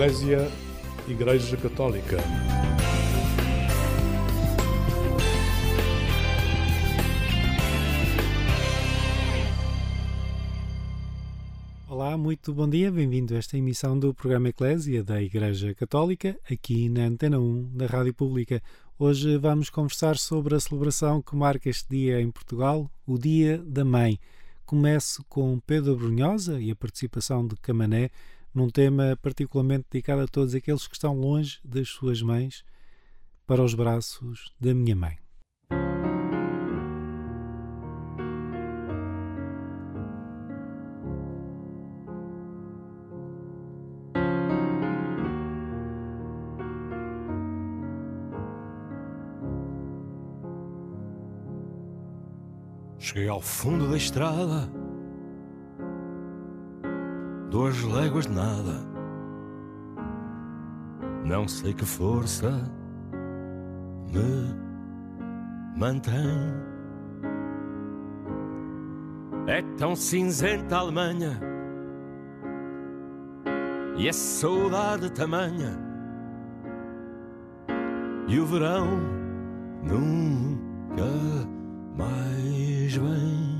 Eclésia 0.00 0.50
Igreja 1.06 1.58
Católica. 1.58 2.16
Olá, 11.86 12.16
muito 12.16 12.54
bom 12.54 12.66
dia, 12.66 12.90
bem-vindo 12.90 13.34
a 13.34 13.36
esta 13.36 13.58
emissão 13.58 13.98
do 13.98 14.14
programa 14.14 14.48
Eclésia 14.48 15.04
da 15.04 15.20
Igreja 15.20 15.74
Católica, 15.74 16.34
aqui 16.50 16.88
na 16.88 17.04
Antena 17.04 17.38
1 17.38 17.72
da 17.74 17.84
Rádio 17.84 18.14
Pública. 18.14 18.62
Hoje 18.98 19.36
vamos 19.36 19.68
conversar 19.68 20.16
sobre 20.16 20.54
a 20.54 20.60
celebração 20.60 21.20
que 21.20 21.36
marca 21.36 21.68
este 21.68 21.90
dia 21.90 22.22
em 22.22 22.30
Portugal, 22.30 22.90
o 23.06 23.18
Dia 23.18 23.58
da 23.58 23.84
Mãe. 23.84 24.18
Começo 24.64 25.22
com 25.28 25.60
Pedro 25.60 25.94
Brunhosa 25.94 26.58
e 26.58 26.70
a 26.70 26.76
participação 26.76 27.46
de 27.46 27.54
Camané 27.56 28.10
num 28.54 28.68
tema 28.68 29.18
particularmente 29.22 29.86
dedicado 29.90 30.22
a 30.22 30.28
todos 30.28 30.54
aqueles 30.54 30.86
que 30.86 30.94
estão 30.94 31.18
longe 31.18 31.58
das 31.64 31.88
suas 31.88 32.22
mães, 32.22 32.64
para 33.46 33.62
os 33.62 33.74
braços 33.74 34.52
da 34.60 34.72
minha 34.72 34.94
mãe. 34.94 35.18
Cheguei 53.00 53.28
ao 53.28 53.40
fundo 53.40 53.90
da 53.90 53.96
estrada, 53.96 54.70
duas 57.50 57.82
léguas 57.82 58.26
de 58.26 58.32
nada. 58.32 58.88
Não 61.24 61.46
sei 61.48 61.74
que 61.74 61.84
força 61.84 62.50
me 64.12 64.54
mantém. 65.76 66.54
É 69.46 69.62
tão 69.76 69.96
cinzenta 69.96 70.76
a 70.76 70.80
Alemanha 70.80 71.40
e 73.96 74.08
a 74.08 74.12
saudade 74.12 75.10
tamanha. 75.10 75.76
E 78.28 78.38
o 78.38 78.46
verão 78.46 78.86
nunca 79.82 81.04
mais 81.96 82.96
bem. 82.96 83.59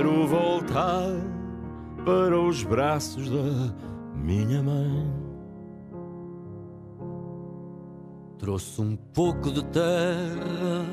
Quero 0.00 0.26
voltar 0.26 1.12
para 2.06 2.40
os 2.40 2.64
braços 2.64 3.28
da 3.28 3.74
minha 4.14 4.62
mãe. 4.62 5.12
Trouxe 8.38 8.80
um 8.80 8.96
pouco 8.96 9.50
de 9.50 9.62
terra, 9.66 10.86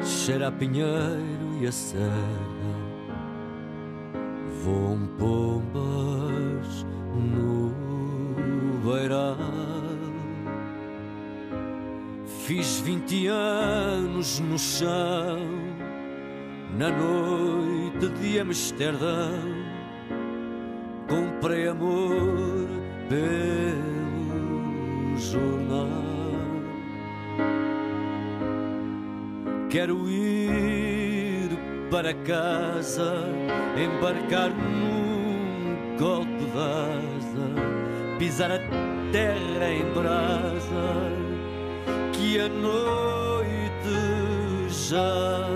cheira 0.00 0.48
a 0.48 0.50
pinheiro 0.50 1.58
e 1.60 1.66
a 1.66 1.72
serra. 1.72 2.08
Voam 4.64 5.06
pombas 5.18 6.86
no 7.14 7.70
beirão. 8.82 9.36
Fiz 12.24 12.80
vinte 12.80 13.26
anos 13.26 14.40
no 14.40 14.58
chão, 14.58 15.36
na 16.78 16.90
noite 16.90 18.08
de 18.20 18.40
Amsterdão. 18.40 19.40
Comprei 21.08 21.68
amor 21.68 22.68
pelo 23.08 23.92
jornal. 25.18 25.88
Quero 29.68 30.08
ir 30.08 31.50
para 31.90 32.14
casa, 32.14 33.24
embarcar 33.76 34.50
num 34.50 35.96
golpe 35.98 36.44
d'asa, 36.54 37.54
pisar 38.18 38.50
a 38.50 38.58
terra 39.12 39.70
em 39.70 39.84
brasa 39.92 41.12
que 42.12 42.40
a 42.40 42.48
noite 42.48 43.52
já 44.68 45.46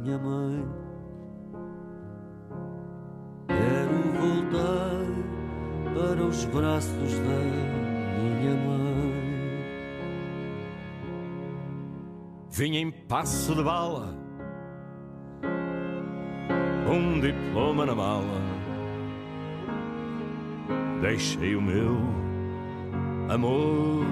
minha 0.00 0.18
mãe. 0.18 0.64
Quero 3.48 4.02
voltar 4.20 5.06
para 5.94 6.22
os 6.24 6.44
braços 6.46 7.18
da 7.18 7.38
minha 8.18 8.54
mãe. 8.56 8.80
Vinha 12.50 12.80
em 12.80 12.90
passo 12.90 13.54
de 13.54 13.62
bala 13.62 14.20
um 16.90 17.20
diploma 17.20 17.86
na 17.86 17.94
mala. 17.94 18.40
Deixei 21.00 21.54
o 21.54 21.62
meu 21.62 21.96
amor 23.28 24.04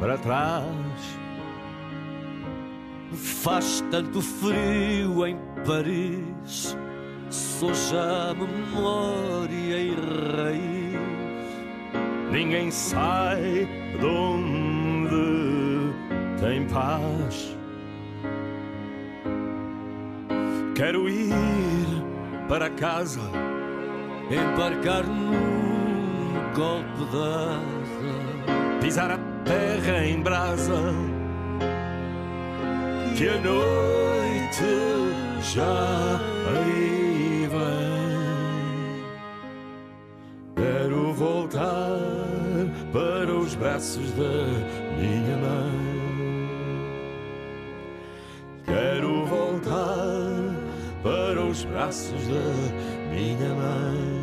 para 0.00 0.18
trás. 0.18 1.21
Faz 3.14 3.84
tanto 3.90 4.22
frio 4.22 5.26
em 5.26 5.36
Paris, 5.66 6.76
sou 7.28 7.74
já 7.74 8.34
memória 8.34 9.78
e 9.78 9.94
raiz. 10.36 10.92
Ninguém 12.30 12.70
sai 12.70 13.68
de 13.98 14.06
onde 14.06 15.92
tem 16.40 16.66
paz. 16.68 17.54
Quero 20.74 21.06
ir 21.08 21.34
para 22.48 22.70
casa, 22.70 23.20
embarcar 24.30 25.06
num 25.06 26.32
golpe 26.54 27.12
d'asa, 27.12 28.80
pisar 28.80 29.10
a 29.10 29.18
terra 29.44 30.06
em 30.06 30.22
brasa. 30.22 31.11
Que 33.22 33.28
a 33.28 33.38
noite 33.40 34.64
já 35.54 36.20
aí 36.56 37.48
vem. 37.52 39.04
Quero 40.56 41.12
voltar 41.12 42.00
para 42.92 43.32
os 43.32 43.54
braços 43.54 44.10
da 44.14 44.46
minha 44.98 45.36
mãe. 45.36 46.48
Quero 48.64 49.24
voltar 49.26 50.02
para 51.04 51.46
os 51.46 51.64
braços 51.64 52.26
da 52.26 53.14
minha 53.14 53.54
mãe. 53.54 54.21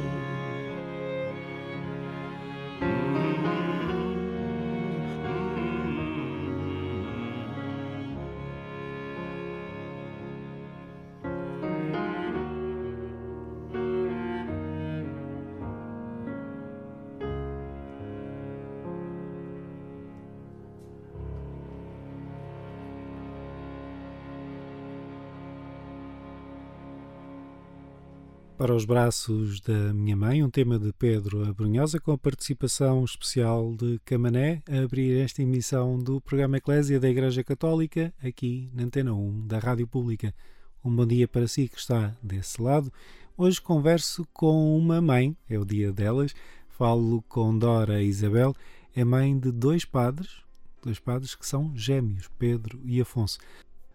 Para 28.59 28.75
os 28.75 28.83
braços 28.83 29.61
da 29.61 29.93
minha 29.93 30.17
mãe, 30.17 30.43
um 30.43 30.49
tema 30.49 30.77
de 30.77 30.91
Pedro 30.91 31.47
Abrunhosa 31.47 31.97
com 31.97 32.11
a 32.11 32.17
participação 32.17 33.05
especial 33.05 33.73
de 33.73 34.01
Camané 34.03 34.61
a 34.69 34.83
abrir 34.83 35.17
esta 35.17 35.41
emissão 35.41 35.97
do 35.97 36.19
programa 36.19 36.57
Eclésia 36.57 36.99
da 36.99 37.09
Igreja 37.09 37.41
Católica 37.41 38.13
aqui 38.21 38.69
na 38.73 38.83
Antena 38.83 39.13
1 39.13 39.47
da 39.47 39.59
Rádio 39.59 39.87
Pública. 39.87 40.35
Um 40.83 40.93
bom 40.93 41.07
dia 41.07 41.25
para 41.25 41.47
si 41.47 41.69
que 41.69 41.79
está 41.79 42.13
desse 42.21 42.61
lado. 42.61 42.91
Hoje 43.37 43.61
converso 43.61 44.27
com 44.33 44.77
uma 44.77 44.99
mãe, 44.99 45.37
é 45.49 45.57
o 45.57 45.63
dia 45.63 45.93
delas. 45.93 46.35
Falo 46.67 47.21
com 47.29 47.57
Dora 47.57 48.03
Isabel, 48.03 48.53
é 48.93 49.05
mãe 49.05 49.39
de 49.39 49.53
dois 49.53 49.85
padres, 49.85 50.43
dois 50.83 50.99
padres 50.99 51.33
que 51.33 51.47
são 51.47 51.71
gêmeos, 51.77 52.29
Pedro 52.37 52.77
e 52.83 52.99
Afonso. 52.99 53.39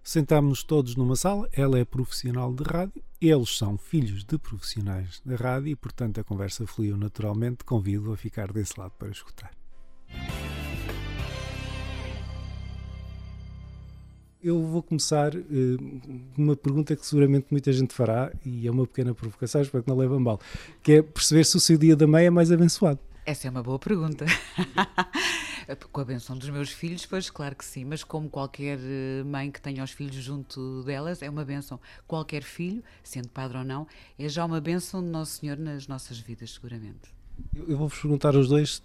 Sentámos-nos 0.07 0.63
todos 0.63 0.97
numa 0.97 1.17
sala, 1.17 1.49
ela 1.51 1.79
é 1.79 1.85
profissional 1.85 2.53
de 2.53 2.63
rádio, 2.63 3.03
eles 3.19 3.57
são 3.57 3.79
filhos 3.79 4.23
de 4.23 4.37
profissionais 4.37 5.23
da 5.25 5.35
rádio 5.35 5.69
e, 5.69 5.75
portanto, 5.75 6.21
a 6.21 6.25
conversa 6.25 6.67
fluiu 6.67 6.95
naturalmente. 6.95 7.65
Convido 7.65 8.13
a 8.13 8.17
ficar 8.17 8.53
desse 8.53 8.79
lado 8.79 8.93
para 8.99 9.09
escutar. 9.09 9.51
Eu 14.43 14.63
vou 14.63 14.83
começar 14.83 15.35
uh, 15.35 16.31
uma 16.37 16.55
pergunta 16.55 16.95
que 16.95 17.07
seguramente 17.07 17.47
muita 17.51 17.73
gente 17.73 17.95
fará, 17.95 18.31
e 18.45 18.69
é 18.69 18.71
uma 18.71 18.87
pequena 18.87 19.15
provocação, 19.15 19.63
espero 19.63 19.83
que 19.83 19.89
não 19.89 19.97
leve 19.97 20.15
a 20.15 20.19
mal, 20.19 20.39
que 20.83 20.93
é 20.93 21.03
perceber 21.03 21.45
se 21.45 21.57
o 21.57 21.61
seu 21.61 21.79
dia 21.79 21.97
da 21.97 22.07
meia 22.07 22.27
é 22.27 22.31
mais 22.31 22.53
abençoado. 22.53 23.01
Essa 23.27 23.49
é 23.49 23.51
uma 23.51 23.63
boa 23.63 23.79
pergunta. 23.79 24.27
Com 25.91 26.01
a 26.03 26.05
benção 26.05 26.37
dos 26.37 26.51
meus 26.51 26.71
filhos, 26.71 27.07
pois 27.07 27.31
claro 27.31 27.57
que 27.57 27.65
sim, 27.65 27.87
mas 27.87 28.05
como 28.05 28.29
qualquer 28.29 28.79
eh, 28.79 29.23
mãe 29.25 29.51
que 29.51 29.63
tenha 29.63 29.83
os 29.83 29.93
filhos 29.93 30.17
junto 30.17 30.83
delas, 30.83 31.23
é 31.23 31.31
uma 31.31 31.43
benção. 31.43 31.81
Qualquer 32.07 32.43
filho, 32.43 32.85
sendo 33.03 33.29
padre 33.29 33.57
ou 33.57 33.65
não, 33.65 33.87
é 34.19 34.29
já 34.29 34.45
uma 34.45 34.61
benção 34.61 35.03
de 35.03 35.09
Nosso 35.09 35.39
Senhor 35.39 35.57
nas 35.57 35.89
nossas 35.89 36.19
vidas, 36.19 36.51
seguramente. 36.53 37.15
Eu 37.55 37.79
vou-vos 37.79 37.99
perguntar 37.99 38.37
aos 38.37 38.49
dois, 38.49 38.83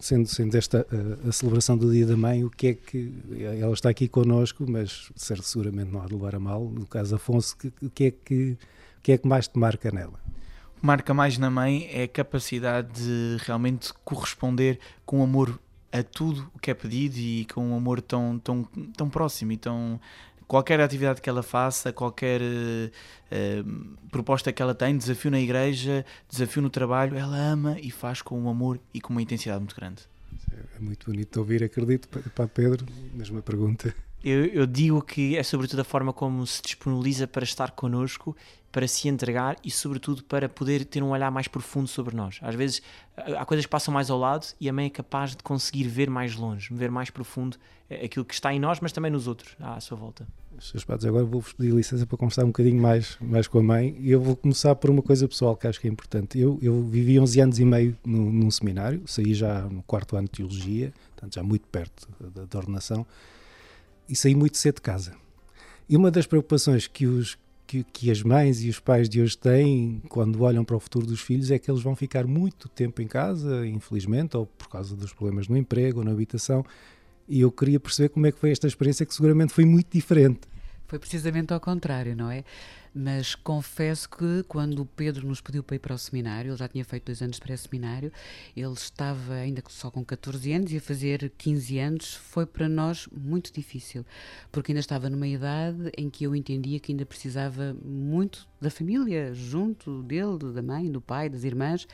sendo, 0.00 0.26
sendo 0.26 0.54
esta 0.56 0.86
a, 1.24 1.28
a, 1.28 1.32
celebração 1.32 1.78
do 1.78 1.90
Dia 1.90 2.06
da 2.06 2.18
Mãe, 2.18 2.44
o 2.44 2.50
que 2.50 2.66
é 2.66 2.74
que. 2.74 3.14
Ela 3.58 3.72
está 3.72 3.88
aqui 3.88 4.06
connosco, 4.06 4.66
mas 4.68 5.10
certo, 5.16 5.44
seguramente 5.44 5.90
não 5.90 6.02
há 6.02 6.06
de 6.06 6.12
levar 6.12 6.34
a 6.34 6.38
mal. 6.38 6.68
No 6.68 6.86
caso 6.86 7.14
Afonso, 7.16 7.56
o 7.80 7.88
que, 7.88 8.04
é 8.04 8.10
que, 8.10 8.58
que 9.02 9.12
é 9.12 9.18
que 9.18 9.26
mais 9.26 9.48
te 9.48 9.58
marca 9.58 9.90
nela? 9.90 10.20
Marca 10.80 11.12
mais 11.12 11.38
na 11.38 11.50
mãe 11.50 11.88
é 11.92 12.04
a 12.04 12.08
capacidade 12.08 12.92
de 12.92 13.36
realmente 13.44 13.92
corresponder 14.04 14.78
com 15.04 15.22
amor 15.22 15.58
a 15.92 16.02
tudo 16.02 16.50
o 16.54 16.58
que 16.58 16.70
é 16.70 16.74
pedido 16.74 17.16
e 17.16 17.44
com 17.46 17.64
um 17.70 17.76
amor 17.76 18.00
tão, 18.00 18.38
tão, 18.38 18.64
tão 18.96 19.10
próximo 19.10 19.52
e 19.52 19.56
tão. 19.56 20.00
Qualquer 20.46 20.80
atividade 20.80 21.20
que 21.20 21.30
ela 21.30 21.44
faça, 21.44 21.92
qualquer 21.92 22.40
uh, 22.42 23.96
proposta 24.10 24.52
que 24.52 24.60
ela 24.60 24.74
tem, 24.74 24.96
desafio 24.96 25.30
na 25.30 25.40
igreja, 25.40 26.04
desafio 26.28 26.60
no 26.60 26.68
trabalho, 26.68 27.16
ela 27.16 27.36
ama 27.36 27.76
e 27.80 27.90
faz 27.90 28.20
com 28.20 28.40
um 28.40 28.48
amor 28.48 28.80
e 28.92 29.00
com 29.00 29.12
uma 29.12 29.22
intensidade 29.22 29.60
muito 29.60 29.76
grande. 29.76 30.02
É 30.76 30.80
muito 30.80 31.06
bonito 31.06 31.36
ouvir, 31.36 31.62
acredito. 31.62 32.08
Para 32.08 32.48
Pedro, 32.48 32.84
mesma 33.14 33.40
pergunta. 33.40 33.94
Eu, 34.22 34.44
eu, 34.46 34.66
digo 34.66 35.00
que 35.00 35.36
é 35.36 35.42
sobretudo 35.42 35.80
a 35.80 35.84
forma 35.84 36.12
como 36.12 36.46
se 36.46 36.60
disponibiliza 36.60 37.26
para 37.26 37.42
estar 37.42 37.70
connosco, 37.70 38.36
para 38.70 38.86
se 38.86 39.08
entregar 39.08 39.56
e, 39.64 39.70
sobretudo, 39.70 40.22
para 40.24 40.48
poder 40.48 40.84
ter 40.84 41.02
um 41.02 41.10
olhar 41.10 41.30
mais 41.30 41.48
profundo 41.48 41.88
sobre 41.88 42.14
nós. 42.14 42.38
Às 42.42 42.54
vezes 42.54 42.82
há 43.16 43.44
coisas 43.44 43.64
que 43.64 43.70
passam 43.70 43.92
mais 43.92 44.10
ao 44.10 44.18
lado 44.18 44.46
e 44.60 44.68
a 44.68 44.72
mãe 44.72 44.86
é 44.86 44.90
capaz 44.90 45.34
de 45.34 45.42
conseguir 45.42 45.84
ver 45.84 46.10
mais 46.10 46.36
longe, 46.36 46.72
ver 46.72 46.90
mais 46.90 47.08
profundo 47.08 47.56
eh, 47.88 48.04
aquilo 48.04 48.24
que 48.24 48.34
está 48.34 48.52
em 48.52 48.60
nós, 48.60 48.78
mas 48.80 48.92
também 48.92 49.10
nos 49.10 49.26
outros, 49.26 49.56
à 49.58 49.80
sua 49.80 49.96
volta. 49.96 50.26
Seus 50.60 50.84
padres, 50.84 51.06
agora 51.06 51.24
vou-vos 51.24 51.54
pedir 51.54 51.72
licença 51.72 52.04
para 52.06 52.18
conversar 52.18 52.44
um 52.44 52.48
bocadinho 52.48 52.80
mais, 52.80 53.16
mais 53.18 53.48
com 53.48 53.58
a 53.58 53.62
mãe 53.62 53.96
e 53.98 54.10
eu 54.10 54.20
vou 54.20 54.36
começar 54.36 54.74
por 54.74 54.90
uma 54.90 55.00
coisa 55.00 55.26
pessoal 55.26 55.56
que 55.56 55.66
acho 55.66 55.80
que 55.80 55.88
é 55.88 55.90
importante. 55.90 56.38
Eu, 56.38 56.58
eu 56.60 56.82
vivi 56.82 57.18
11 57.18 57.40
anos 57.40 57.58
e 57.58 57.64
meio 57.64 57.96
no, 58.04 58.30
num 58.30 58.50
seminário, 58.50 59.02
saí 59.06 59.32
já 59.32 59.62
no 59.62 59.82
quarto 59.82 60.16
ano 60.16 60.26
de 60.26 60.32
Teologia, 60.32 60.92
portanto 61.12 61.34
já 61.34 61.42
muito 61.42 61.66
perto 61.68 62.06
da, 62.20 62.44
da 62.44 62.58
ordenação 62.58 63.06
e 64.10 64.16
saí 64.16 64.34
muito 64.34 64.58
cedo 64.58 64.74
de 64.74 64.82
casa. 64.82 65.14
E 65.88 65.96
uma 65.96 66.10
das 66.10 66.26
preocupações 66.26 66.86
que, 66.86 67.06
os, 67.06 67.38
que, 67.66 67.84
que, 67.84 68.10
as 68.10 68.22
mães 68.22 68.62
e 68.62 68.68
os 68.68 68.80
pais 68.80 69.08
de 69.08 69.22
hoje 69.22 69.38
têm 69.38 70.02
quando 70.08 70.42
olham 70.42 70.64
para 70.64 70.76
o 70.76 70.80
futuro 70.80 71.06
dos 71.06 71.20
filhos 71.20 71.50
é 71.50 71.58
que 71.58 71.70
eles 71.70 71.82
vão 71.82 71.94
ficar 71.94 72.26
muito 72.26 72.68
tempo 72.68 73.00
em 73.00 73.06
casa, 73.06 73.66
infelizmente, 73.66 74.36
ou 74.36 74.46
por 74.46 74.68
causa 74.68 74.96
dos 74.96 75.12
problemas 75.12 75.48
no 75.48 75.56
emprego 75.56 76.00
ou 76.00 76.04
na 76.04 76.10
habitação. 76.10 76.64
E 77.28 77.40
eu 77.40 77.50
queria 77.50 77.78
perceber 77.78 78.08
como 78.08 78.26
é 78.26 78.32
que 78.32 78.38
foi 78.38 78.50
esta 78.50 78.66
experiência, 78.66 79.06
que 79.06 79.14
seguramente 79.14 79.52
foi 79.52 79.64
muito 79.64 79.88
diferente. 79.92 80.40
Foi 80.88 80.98
precisamente 80.98 81.52
ao 81.52 81.60
contrário, 81.60 82.16
não 82.16 82.28
é? 82.28 82.42
Mas 82.94 83.34
confesso 83.34 84.08
que 84.08 84.42
quando 84.48 84.80
o 84.80 84.86
Pedro 84.86 85.26
nos 85.26 85.40
pediu 85.40 85.62
para 85.62 85.76
ir 85.76 85.78
para 85.78 85.94
o 85.94 85.98
seminário, 85.98 86.50
ele 86.50 86.56
já 86.56 86.68
tinha 86.68 86.84
feito 86.84 87.06
dois 87.06 87.22
anos 87.22 87.38
pré-seminário, 87.38 88.12
ele 88.56 88.72
estava 88.72 89.34
ainda 89.34 89.62
só 89.68 89.90
com 89.90 90.04
14 90.04 90.52
anos 90.52 90.72
e 90.72 90.76
a 90.76 90.80
fazer 90.80 91.32
15 91.38 91.78
anos 91.78 92.14
foi 92.14 92.46
para 92.46 92.68
nós 92.68 93.08
muito 93.12 93.52
difícil, 93.52 94.04
porque 94.50 94.72
ainda 94.72 94.80
estava 94.80 95.08
numa 95.08 95.28
idade 95.28 95.90
em 95.96 96.10
que 96.10 96.24
eu 96.24 96.34
entendia 96.34 96.80
que 96.80 96.92
ainda 96.92 97.06
precisava 97.06 97.76
muito 97.84 98.48
da 98.60 98.70
família, 98.70 99.32
junto 99.32 100.02
dele, 100.02 100.52
da 100.52 100.62
mãe, 100.62 100.90
do 100.90 101.00
pai, 101.00 101.28
das 101.28 101.44
irmãs, 101.44 101.88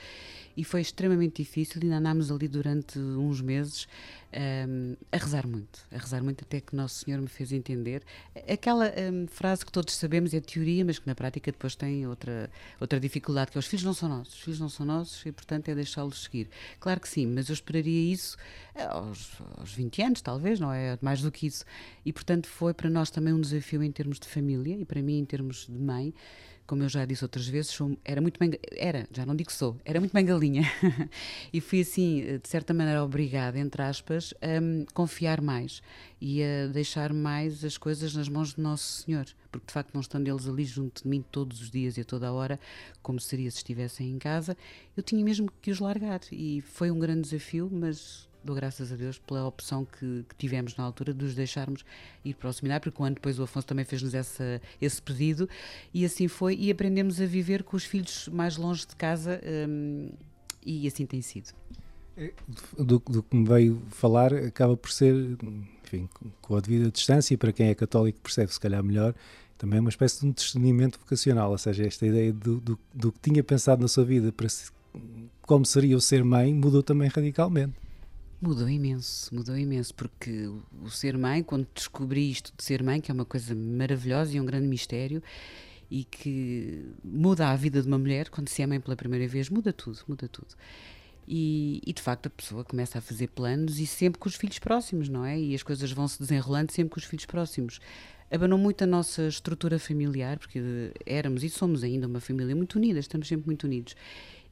e 0.56 0.64
foi 0.64 0.80
extremamente 0.80 1.42
difícil. 1.42 1.80
Ainda 1.82 1.98
andámos 1.98 2.32
ali 2.32 2.48
durante 2.48 2.98
uns 2.98 3.40
meses 3.40 3.86
um, 4.68 4.96
a 5.12 5.16
rezar 5.16 5.46
muito, 5.46 5.86
a 5.92 5.98
rezar 5.98 6.22
muito, 6.22 6.42
até 6.42 6.60
que 6.60 6.74
Nosso 6.74 7.04
Senhor 7.04 7.20
me 7.20 7.28
fez 7.28 7.52
entender. 7.52 8.02
Aquela 8.48 8.92
um, 9.12 9.26
frase 9.28 9.64
que 9.64 9.70
todos 9.70 9.94
sabemos 9.94 10.34
é 10.34 10.40
teoria, 10.40 10.84
mas 10.86 10.98
que 10.98 11.06
na 11.06 11.14
prática 11.14 11.50
depois 11.50 11.74
tem 11.74 12.06
outra, 12.06 12.50
outra 12.80 13.00
dificuldade, 13.00 13.50
que 13.50 13.58
é 13.58 13.60
os 13.60 13.66
filhos 13.66 13.84
não 13.84 13.92
são 13.92 14.08
nossos, 14.08 14.34
os 14.34 14.40
filhos 14.40 14.60
não 14.60 14.68
são 14.68 14.86
nossos 14.86 15.26
e, 15.26 15.32
portanto, 15.32 15.68
é 15.68 15.74
deixá-los 15.74 16.22
seguir. 16.22 16.48
Claro 16.80 17.00
que 17.00 17.08
sim, 17.08 17.26
mas 17.26 17.48
eu 17.48 17.54
esperaria 17.54 18.12
isso 18.12 18.36
eh, 18.74 18.84
aos, 18.84 19.32
aos 19.58 19.72
20 19.72 20.02
anos, 20.02 20.20
talvez, 20.20 20.60
não 20.60 20.72
é? 20.72 20.98
Mais 21.02 21.20
do 21.20 21.30
que 21.30 21.46
isso. 21.46 21.64
E, 22.04 22.12
portanto, 22.12 22.46
foi 22.46 22.72
para 22.72 22.88
nós 22.88 23.10
também 23.10 23.34
um 23.34 23.40
desafio 23.40 23.82
em 23.82 23.90
termos 23.90 24.18
de 24.18 24.28
família 24.28 24.76
e 24.76 24.84
para 24.84 25.02
mim 25.02 25.18
em 25.18 25.24
termos 25.24 25.66
de 25.66 25.78
mãe 25.78 26.14
como 26.66 26.82
eu 26.82 26.88
já 26.88 27.04
disse 27.04 27.24
outras 27.24 27.46
vezes, 27.46 27.70
sou, 27.70 27.96
era 28.04 28.20
muito 28.20 28.38
bem, 28.38 28.50
era, 28.72 29.06
já 29.12 29.24
não 29.24 29.34
digo 29.34 29.52
sou, 29.52 29.76
era 29.84 30.00
muito 30.00 30.12
bem 30.12 30.24
galinha. 30.24 30.62
e 31.52 31.60
fui 31.60 31.80
assim, 31.80 32.38
de 32.42 32.48
certa 32.48 32.74
maneira, 32.74 33.04
obrigada, 33.04 33.58
entre 33.58 33.82
aspas, 33.82 34.34
a 34.40 34.92
confiar 34.92 35.40
mais 35.40 35.82
e 36.20 36.42
a 36.42 36.66
deixar 36.66 37.12
mais 37.12 37.64
as 37.64 37.76
coisas 37.76 38.14
nas 38.14 38.28
mãos 38.28 38.54
de 38.54 38.60
Nosso 38.60 39.02
Senhor, 39.02 39.26
porque 39.50 39.66
de 39.66 39.72
facto 39.72 39.92
não 39.94 40.00
estando 40.00 40.28
eles 40.28 40.46
ali 40.48 40.64
junto 40.64 41.02
de 41.02 41.08
mim 41.08 41.24
todos 41.30 41.60
os 41.60 41.70
dias 41.70 41.96
e 41.96 42.00
a 42.00 42.04
toda 42.04 42.28
a 42.28 42.32
hora, 42.32 42.58
como 43.02 43.20
seria 43.20 43.50
se 43.50 43.58
estivessem 43.58 44.10
em 44.10 44.18
casa, 44.18 44.56
eu 44.96 45.02
tinha 45.02 45.24
mesmo 45.24 45.50
que 45.60 45.70
os 45.70 45.80
largar 45.80 46.20
e 46.32 46.60
foi 46.62 46.90
um 46.90 46.98
grande 46.98 47.22
desafio, 47.22 47.68
mas 47.70 48.28
dou 48.46 48.56
graças 48.56 48.92
a 48.92 48.96
Deus 48.96 49.18
pela 49.18 49.46
opção 49.46 49.84
que, 49.84 50.24
que, 50.28 50.34
tivemos 50.36 50.76
na 50.76 50.84
altura 50.84 51.12
de 51.12 51.24
os 51.24 51.34
deixarmos 51.34 51.84
ir 52.24 52.34
para 52.34 52.48
o 52.48 52.52
seminário, 52.52 52.82
porque 52.82 53.02
ano 53.02 53.14
depois 53.14 53.38
o 53.38 53.42
Afonso 53.42 53.66
também 53.66 53.84
fez-nos 53.84 54.14
esse 54.14 55.02
pedido, 55.02 55.48
e 55.92 56.04
assim 56.04 56.28
foi, 56.28 56.56
e 56.56 56.70
aprendemos 56.70 57.20
a 57.20 57.26
viver 57.26 57.62
com 57.62 57.76
os 57.76 57.84
filhos 57.84 58.28
mais 58.28 58.56
longe 58.56 58.86
de 58.86 58.96
casa, 58.96 59.40
hum, 59.68 60.10
e 60.64 60.86
assim 60.86 61.04
tem 61.04 61.20
sido. 61.20 61.52
É, 62.16 62.32
do, 62.78 62.98
do, 62.98 63.22
que 63.22 63.36
me 63.36 63.46
veio 63.46 63.82
falar, 63.90 64.32
acaba 64.32 64.76
por 64.76 64.90
ser, 64.90 65.14
enfim, 65.84 66.08
com 66.40 66.56
a 66.56 66.60
devida 66.60 66.90
distância, 66.90 67.36
para 67.36 67.52
quem 67.52 67.68
é 67.68 67.74
católico 67.74 68.18
percebe 68.20 68.52
se 68.52 68.58
calhar 68.58 68.82
melhor, 68.82 69.14
também 69.58 69.78
é 69.78 69.80
uma 69.80 69.90
espécie 69.90 70.20
de 70.20 70.26
um 70.26 70.32
discernimento 70.32 70.98
vocacional, 70.98 71.50
ou 71.50 71.58
seja, 71.58 71.86
esta 71.86 72.06
ideia 72.06 72.32
do, 72.32 72.60
do, 72.60 72.78
do 72.94 73.12
que 73.12 73.18
tinha 73.20 73.42
pensado 73.42 73.82
na 73.82 73.88
sua 73.88 74.04
vida 74.04 74.32
para 74.32 74.48
se, 74.48 74.70
como 75.42 75.64
seria 75.64 75.96
o 75.96 76.00
ser 76.00 76.24
mãe 76.24 76.54
mudou 76.54 76.82
também 76.82 77.08
radicalmente. 77.08 77.74
Mudou 78.40 78.68
imenso, 78.68 79.34
mudou 79.34 79.56
imenso, 79.56 79.94
porque 79.94 80.46
o 80.82 80.90
ser 80.90 81.16
mãe, 81.16 81.42
quando 81.42 81.66
descobri 81.74 82.30
isto 82.30 82.52
de 82.56 82.62
ser 82.62 82.82
mãe, 82.82 83.00
que 83.00 83.10
é 83.10 83.14
uma 83.14 83.24
coisa 83.24 83.54
maravilhosa 83.54 84.36
e 84.36 84.40
um 84.40 84.44
grande 84.44 84.66
mistério, 84.68 85.22
e 85.90 86.04
que 86.04 86.84
muda 87.02 87.48
a 87.48 87.56
vida 87.56 87.80
de 87.80 87.88
uma 87.88 87.98
mulher, 87.98 88.28
quando 88.28 88.48
se 88.48 88.60
é 88.60 88.66
mãe 88.66 88.78
pela 88.78 88.94
primeira 88.94 89.26
vez, 89.26 89.48
muda 89.48 89.72
tudo, 89.72 90.00
muda 90.06 90.28
tudo. 90.28 90.54
E, 91.26 91.80
e, 91.84 91.92
de 91.92 92.00
facto 92.00 92.26
a 92.26 92.30
pessoa 92.30 92.62
começa 92.62 92.98
a 92.98 93.00
fazer 93.00 93.28
planos 93.28 93.80
e 93.80 93.86
sempre 93.86 94.18
com 94.18 94.28
os 94.28 94.36
filhos 94.36 94.58
próximos, 94.60 95.08
não 95.08 95.24
é? 95.24 95.38
E 95.38 95.54
as 95.54 95.62
coisas 95.62 95.90
vão 95.90 96.06
se 96.06 96.20
desenrolando 96.20 96.70
sempre 96.70 96.90
com 96.90 97.00
os 97.00 97.04
filhos 97.04 97.26
próximos. 97.26 97.80
Abanou 98.30 98.58
muito 98.58 98.84
a 98.84 98.86
nossa 98.86 99.26
estrutura 99.26 99.78
familiar, 99.78 100.38
porque 100.38 100.92
éramos 101.04 101.42
e 101.42 101.48
somos 101.48 101.82
ainda 101.82 102.06
uma 102.06 102.20
família 102.20 102.54
muito 102.54 102.76
unida, 102.76 102.98
estamos 103.00 103.26
sempre 103.26 103.46
muito 103.46 103.64
unidos 103.64 103.96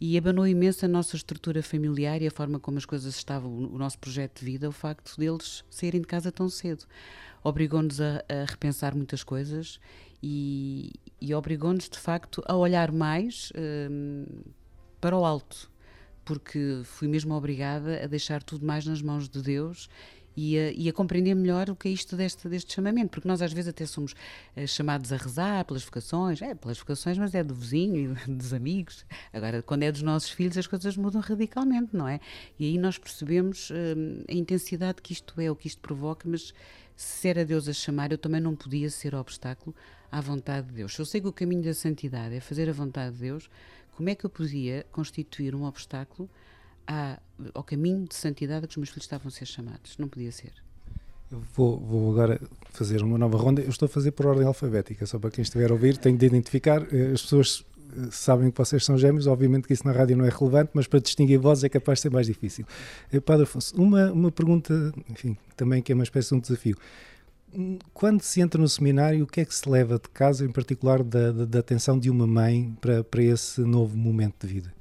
e 0.01 0.19
abanou 0.19 0.47
imenso 0.47 0.85
a 0.85 0.89
nossa 0.89 1.17
estrutura 1.17 1.63
familiar 1.63 2.21
e 2.21 2.27
a 2.27 2.31
forma 2.31 2.59
como 2.59 2.79
as 2.79 2.85
coisas 2.85 3.15
estavam, 3.15 3.51
o 3.51 3.79
nosso 3.79 3.99
projeto 3.99 4.41
de 4.41 4.45
vida, 4.45 4.69
o 4.69 4.73
facto 4.73 5.17
deles 5.19 5.65
saírem 5.71 6.01
de 6.01 6.07
casa 6.07 6.33
tão 6.33 6.49
cedo. 6.49 6.85
Obrigou-nos 7.43 8.01
a, 8.01 8.25
a, 8.29 8.45
repensar 8.49 8.95
muitas 8.95 9.23
coisas 9.23 9.79
e, 10.23 10.93
e 11.21 11.35
obrigou-nos, 11.35 11.89
de 11.89 11.99
facto, 11.99 12.43
a 12.47 12.57
olhar 12.57 12.91
mais 12.91 13.53
um, 13.91 14.25
para 15.01 15.17
o 15.17 15.25
alto, 15.25 15.71
porque 16.25 16.81
fui 16.85 17.07
mesmo 17.07 17.35
obrigada 17.35 18.03
a 18.03 18.07
deixar 18.07 18.43
tudo 18.43 18.65
mais 18.65 18.87
nas 18.87 19.03
mãos 19.03 19.29
de 19.29 19.43
Deus 19.43 19.89
e 20.37 20.59
a, 20.59 20.73
e 20.73 20.89
a, 20.89 20.93
compreender 20.93 21.35
melhor 21.35 21.71
o 21.71 21.77
que 21.77 21.89
é 21.89 21.91
isto 21.91 22.17
deste, 22.17 22.49
deste 22.49 22.73
chamamento, 22.73 23.11
porque 23.11 23.29
nós 23.29 23.41
às 23.43 23.53
vezes 23.53 23.69
até 23.69 23.87
somos 23.87 24.13
uh, 24.13 24.67
chamados 24.67 25.13
a 25.13 25.17
rezar 25.17 25.65
pelas 25.65 25.85
vocações, 25.85 26.43
é 26.43 26.55
pelas 26.55 26.79
vocações, 26.79 27.19
mas 27.19 27.35
é 27.35 27.43
do 27.43 27.55
vizinho 27.55 28.17
e 28.27 28.31
dos 28.31 28.53
amigos. 28.53 29.05
Agora, 29.33 29.63
quando 29.63 29.83
é 29.83 29.93
dos 29.93 30.03
nossos 30.03 30.31
filhos, 30.31 30.57
as 30.59 30.67
coisas 30.67 30.97
mudam 30.97 31.21
radicalmente, 31.21 31.97
não 31.97 32.09
é? 32.09 32.21
E 32.59 32.67
aí 32.67 32.79
nós 32.79 32.99
percebemos 32.99 33.71
uh, 33.71 33.75
a 34.29 34.35
intensidade 34.35 35.01
que 35.03 35.13
isto 35.13 35.41
é, 35.41 35.51
o 35.51 35.57
que 35.57 35.69
isto 35.69 35.81
provoca, 35.81 36.29
mas 36.29 36.53
se 36.97 37.29
era 37.29 37.45
Deus 37.45 37.69
a 37.69 37.73
chamar, 37.73 38.13
eu 38.13 38.19
também 38.19 38.41
não 38.41 38.55
podia 38.55 38.89
ser 38.89 39.15
obstáculo 39.15 39.75
à 40.11 40.21
vontade 40.21 40.69
de 40.69 40.75
Deus. 40.75 40.95
Se 40.95 41.01
eu 41.01 41.07
sei 41.07 41.21
que 41.21 41.27
o 41.27 41.33
caminho 41.33 41.63
da 41.63 41.75
santidade 41.75 42.35
é 42.35 42.41
fazer 42.41 42.69
a 42.69 42.73
vontade 42.73 43.15
de 43.15 43.23
Deus, 43.23 43.51
como 43.97 44.09
é 44.09 44.15
que 44.15 44.25
eu 44.25 44.31
podia 44.31 44.87
constituir 44.93 45.55
um 45.55 45.65
obstáculo 45.65 46.29
à, 46.87 47.19
ao 47.53 47.63
caminho 47.63 48.07
de 48.07 48.15
santidade 48.15 48.65
a 48.65 48.69
que 48.69 48.73
os 48.73 48.77
meus 48.77 48.91
filhos 48.91 49.05
estavam 49.05 49.29
a 49.29 49.31
ser 49.31 49.47
chamados? 49.47 49.97
Não 49.99 50.09
podia 50.09 50.33
ser. 50.33 50.53
Eu 51.31 51.43
vou, 51.55 51.79
vou, 51.79 52.13
agora 52.13 52.41
fazer 52.71 53.03
uma 53.03 53.19
nova 53.19 53.37
ronda. 53.39 53.63
Eu 53.63 53.71
estou 53.71 53.87
a 53.87 53.89
fazer 53.89 54.13
por 54.13 54.27
ordem 54.27 54.47
alfabética, 54.47 55.05
só 55.07 55.19
para 55.19 55.31
quem 55.31 55.43
estiver 55.43 55.71
a 55.71 55.73
ouvir, 55.73 55.97
tenho 55.97 56.17
de 56.17 56.27
identificar. 56.27 56.83
Eh, 56.95 57.13
as 57.13 57.23
pessoas 57.23 57.65
eh, 57.97 58.09
sabem 58.11 58.51
que 58.51 58.59
vocês 58.59 58.85
são 58.85 58.97
gêmeos, 58.97 59.27
obviamente 59.27 59.67
que 59.67 59.73
isso 59.73 59.87
na 59.87 59.93
rádio 59.93 60.17
não 60.17 60.25
é 60.25 60.29
relevante, 60.29 60.71
mas 60.75 60.87
para 60.87 61.01
distinguir 61.01 61.39
vozes 61.39 61.65
é 61.65 61.69
capaz 61.69 61.99
de 61.99 62.03
ser 62.03 62.11
mais 62.11 62.27
difícil. 62.27 62.67
Eh, 63.13 63.21
Padre 63.21 63.45
Afonso, 63.45 63.75
uma, 63.81 64.13
uma 64.13 64.31
pergunta, 64.31 64.93
enfim, 65.11 65.37
também 65.57 65.83
que 65.83 65.91
é 65.91 65.95
uma 65.95 66.05
espécie 66.05 66.29
de 66.29 66.35
um 66.35 66.41
desafio 66.41 66.77
quando 67.93 68.23
se 68.23 68.41
entra 68.41 68.61
no 68.61 68.69
seminário, 68.69 69.25
o 69.25 69.27
que 69.27 69.41
é 69.41 69.45
que 69.45 69.55
se 69.55 69.69
leva 69.69 69.95
de 69.95 70.09
casa, 70.09 70.45
em 70.45 70.51
particular 70.51 71.03
da, 71.03 71.31
da, 71.31 71.45
da 71.45 71.59
atenção 71.61 71.99
de 71.99 72.11
uma 72.11 72.27
mãe 72.27 72.77
para, 72.81 73.05
para 73.05 73.23
esse 73.23 73.61
novo 73.61 73.97
momento 73.97 74.47
de 74.47 74.55
vida? 74.55 74.75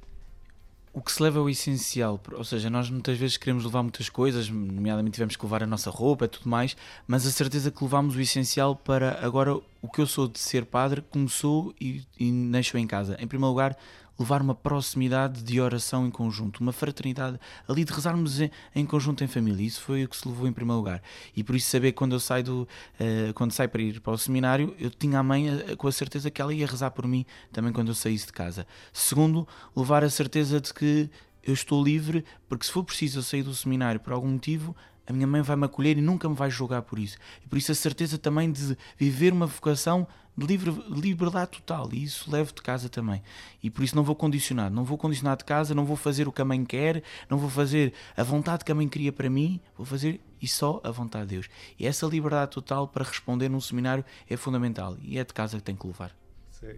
O 0.96 1.02
que 1.02 1.10
se 1.10 1.20
leva 1.20 1.40
é 1.40 1.42
o 1.42 1.48
essencial, 1.48 2.20
ou 2.34 2.44
seja, 2.44 2.70
nós 2.70 2.88
muitas 2.88 3.18
vezes 3.18 3.36
queremos 3.36 3.64
levar 3.64 3.82
muitas 3.82 4.08
coisas, 4.08 4.48
nomeadamente 4.48 5.14
tivemos 5.14 5.34
que 5.34 5.44
levar 5.44 5.60
a 5.60 5.66
nossa 5.66 5.90
roupa 5.90 6.26
e 6.26 6.28
tudo 6.28 6.48
mais, 6.48 6.76
mas 7.04 7.26
a 7.26 7.32
certeza 7.32 7.68
que 7.72 7.82
levamos 7.82 8.14
o 8.14 8.20
essencial 8.20 8.76
para 8.76 9.18
agora 9.20 9.56
o 9.82 9.88
que 9.88 10.00
eu 10.00 10.06
sou 10.06 10.28
de 10.28 10.38
ser 10.38 10.64
padre 10.64 11.02
começou 11.10 11.74
e, 11.80 12.04
e 12.16 12.30
nasceu 12.30 12.78
em 12.78 12.86
casa. 12.86 13.16
Em 13.18 13.26
primeiro 13.26 13.50
lugar, 13.50 13.76
levar 14.18 14.40
uma 14.40 14.54
proximidade 14.54 15.42
de 15.42 15.60
oração 15.60 16.06
em 16.06 16.10
conjunto, 16.10 16.60
uma 16.60 16.72
fraternidade 16.72 17.38
ali 17.68 17.84
de 17.84 17.92
rezarmos 17.92 18.40
em, 18.40 18.50
em, 18.74 18.86
conjunto 18.86 19.24
em 19.24 19.26
família. 19.26 19.66
Isso 19.66 19.80
foi 19.80 20.04
o 20.04 20.08
que 20.08 20.16
se 20.16 20.26
levou 20.28 20.46
em 20.46 20.52
primeiro 20.52 20.78
lugar. 20.78 21.02
E 21.36 21.42
por 21.42 21.56
isso 21.56 21.68
saber 21.68 21.92
quando 21.92 22.14
eu 22.14 22.20
saio 22.20 22.44
do, 22.44 22.68
uh, 23.00 23.34
quando 23.34 23.52
saio 23.52 23.68
para 23.68 23.82
ir 23.82 24.00
para 24.00 24.12
o 24.12 24.18
seminário, 24.18 24.74
eu 24.78 24.90
tinha 24.90 25.18
a 25.18 25.22
mãe 25.22 25.48
uh, 25.54 25.76
com 25.76 25.88
a 25.88 25.92
certeza 25.92 26.30
que 26.30 26.40
ela 26.40 26.54
ia 26.54 26.66
rezar 26.66 26.90
por 26.90 27.06
mim 27.06 27.26
também 27.52 27.72
quando 27.72 27.88
eu 27.88 27.94
saísse 27.94 28.26
de 28.26 28.32
casa. 28.32 28.66
Segundo, 28.92 29.46
levar 29.74 30.04
a 30.04 30.10
certeza 30.10 30.60
de 30.60 30.72
que 30.72 31.10
eu 31.42 31.52
estou 31.52 31.82
livre, 31.82 32.24
porque 32.48 32.64
se 32.64 32.72
for 32.72 32.84
preciso 32.84 33.18
eu 33.18 33.22
sair 33.22 33.42
do 33.42 33.54
seminário 33.54 34.00
por 34.00 34.12
algum 34.12 34.28
motivo, 34.28 34.74
a 35.06 35.12
minha 35.12 35.26
mãe 35.26 35.42
vai 35.42 35.56
me 35.56 35.66
acolher 35.66 35.98
e 35.98 36.00
nunca 36.00 36.28
me 36.28 36.34
vai 36.34 36.50
julgar 36.50 36.82
por 36.82 36.98
isso. 36.98 37.18
E 37.44 37.48
por 37.48 37.58
isso 37.58 37.70
a 37.70 37.74
certeza 37.74 38.16
também 38.16 38.50
de 38.50 38.76
viver 38.96 39.32
uma 39.32 39.46
vocação 39.46 40.06
livre, 40.36 40.70
liberdade 40.90 41.52
total. 41.52 41.88
E 41.92 42.04
isso 42.04 42.30
levo 42.30 42.52
de 42.52 42.62
casa 42.62 42.88
também. 42.88 43.22
E 43.62 43.70
por 43.70 43.84
isso 43.84 43.94
não 43.96 44.02
vou 44.02 44.14
condicionar. 44.14 44.70
Não 44.70 44.84
vou 44.84 44.98
condicionar 44.98 45.36
de 45.36 45.44
casa, 45.44 45.74
não 45.74 45.84
vou 45.84 45.96
fazer 45.96 46.28
o 46.28 46.32
que 46.32 46.42
a 46.42 46.44
mãe 46.44 46.64
quer, 46.64 47.02
não 47.28 47.38
vou 47.38 47.50
fazer 47.50 47.92
a 48.16 48.22
vontade 48.22 48.64
que 48.64 48.72
a 48.72 48.74
mãe 48.74 48.88
queria 48.88 49.12
para 49.12 49.30
mim, 49.30 49.60
vou 49.76 49.86
fazer 49.86 50.20
e 50.40 50.46
só 50.46 50.80
a 50.84 50.90
vontade 50.90 51.26
de 51.26 51.34
Deus. 51.36 51.48
E 51.78 51.86
essa 51.86 52.06
liberdade 52.06 52.50
total 52.50 52.86
para 52.86 53.04
responder 53.04 53.48
num 53.48 53.60
seminário 53.60 54.04
é 54.28 54.36
fundamental. 54.36 54.96
E 55.02 55.18
é 55.18 55.24
de 55.24 55.32
casa 55.32 55.56
que 55.56 55.62
tem 55.62 55.76
que 55.76 55.86
levar. 55.86 56.14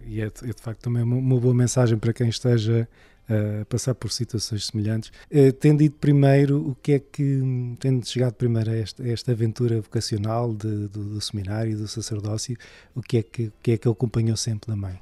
E 0.05 0.21
é, 0.21 0.25
é 0.25 0.29
de 0.29 0.61
facto 0.61 0.81
também 0.81 1.03
uma 1.03 1.39
boa 1.39 1.53
mensagem 1.53 1.97
para 1.97 2.11
quem 2.11 2.27
esteja 2.27 2.87
a 3.29 3.65
passar 3.65 3.93
por 3.93 4.11
situações 4.11 4.67
semelhantes. 4.67 5.11
Uh, 5.31 5.51
tendo 5.53 5.83
ido 5.83 5.95
primeiro, 5.95 6.69
o 6.69 6.75
que 6.75 6.93
é 6.93 6.99
que, 6.99 7.41
tendo 7.79 8.07
chegado 8.07 8.33
primeiro 8.33 8.71
a 8.71 8.75
esta, 8.75 9.03
a 9.03 9.09
esta 9.09 9.31
aventura 9.31 9.81
vocacional 9.81 10.53
de, 10.53 10.87
do, 10.87 11.03
do, 11.03 11.21
seminário, 11.21 11.77
do 11.77 11.87
sacerdócio, 11.87 12.57
o 12.95 13.01
que 13.01 13.17
é 13.17 13.23
que, 13.23 13.43
o 13.47 13.53
que, 13.61 13.71
é 13.71 13.77
que 13.77 13.87
acompanhou 13.87 14.37
sempre 14.37 14.69
da 14.69 14.75
mãe? 14.75 14.99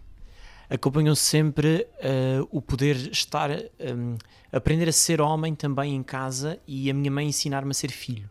Acompanhou 0.68 1.16
sempre 1.16 1.88
uh, 2.00 2.48
o 2.50 2.60
poder 2.60 2.96
estar, 2.96 3.52
um, 3.52 4.18
aprender 4.52 4.90
a 4.90 4.92
ser 4.92 5.22
homem 5.22 5.54
também 5.54 5.96
em 5.96 6.02
casa 6.02 6.60
e 6.68 6.90
a 6.90 6.94
minha 6.94 7.12
mãe 7.12 7.28
ensinar-me 7.28 7.70
a 7.70 7.74
ser 7.74 7.92
filho. 7.92 8.28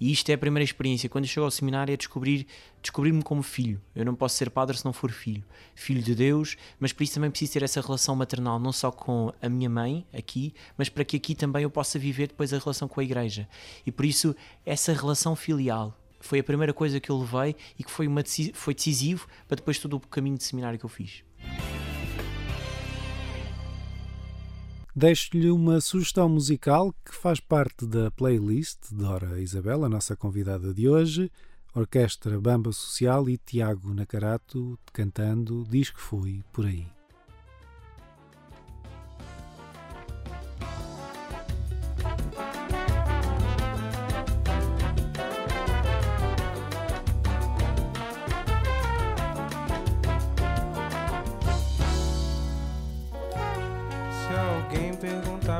E 0.00 0.12
isto 0.12 0.30
é 0.30 0.34
a 0.34 0.38
primeira 0.38 0.64
experiência. 0.64 1.08
Quando 1.08 1.24
eu 1.24 1.28
chego 1.28 1.44
ao 1.44 1.50
seminário 1.50 1.92
é 1.92 1.96
descobrir, 1.96 2.46
descobrir-me 2.80 3.22
como 3.22 3.42
filho. 3.42 3.80
Eu 3.94 4.04
não 4.04 4.14
posso 4.14 4.36
ser 4.36 4.50
padre 4.50 4.76
se 4.76 4.84
não 4.84 4.92
for 4.92 5.10
filho. 5.10 5.44
Filho 5.74 6.02
de 6.02 6.14
Deus, 6.14 6.56
mas 6.78 6.92
por 6.92 7.02
isso 7.02 7.14
também 7.14 7.30
preciso 7.30 7.52
ter 7.54 7.62
essa 7.62 7.80
relação 7.80 8.14
maternal, 8.14 8.58
não 8.58 8.72
só 8.72 8.90
com 8.90 9.32
a 9.40 9.48
minha 9.48 9.68
mãe 9.68 10.06
aqui, 10.12 10.54
mas 10.76 10.88
para 10.88 11.04
que 11.04 11.16
aqui 11.16 11.34
também 11.34 11.62
eu 11.62 11.70
possa 11.70 11.98
viver 11.98 12.28
depois 12.28 12.52
a 12.52 12.58
relação 12.58 12.86
com 12.86 13.00
a 13.00 13.04
igreja. 13.04 13.48
E 13.84 13.90
por 13.90 14.04
isso 14.04 14.34
essa 14.64 14.92
relação 14.92 15.34
filial 15.34 15.98
foi 16.20 16.40
a 16.40 16.44
primeira 16.44 16.72
coisa 16.72 17.00
que 17.00 17.10
eu 17.10 17.18
levei 17.18 17.56
e 17.78 17.84
que 17.84 17.90
foi, 17.90 18.06
uma, 18.06 18.22
foi 18.54 18.74
decisivo 18.74 19.26
para 19.46 19.56
depois 19.56 19.78
todo 19.78 19.96
o 19.96 20.00
caminho 20.00 20.36
de 20.36 20.44
seminário 20.44 20.78
que 20.78 20.84
eu 20.84 20.90
fiz. 20.90 21.22
Deixo-lhe 24.98 25.48
uma 25.48 25.80
sugestão 25.80 26.28
musical 26.28 26.92
que 27.04 27.14
faz 27.14 27.38
parte 27.38 27.86
da 27.86 28.10
playlist 28.10 28.88
de 28.88 28.96
Dora 28.96 29.40
Isabel, 29.40 29.84
a 29.84 29.88
nossa 29.88 30.16
convidada 30.16 30.74
de 30.74 30.88
hoje, 30.88 31.30
Orquestra 31.72 32.40
Bamba 32.40 32.72
Social 32.72 33.30
e 33.30 33.38
Tiago 33.38 33.94
Nacarato 33.94 34.76
cantando 34.92 35.64
Diz 35.70 35.90
que 35.90 36.00
Fui 36.00 36.42
Por 36.52 36.66
Aí. 36.66 36.97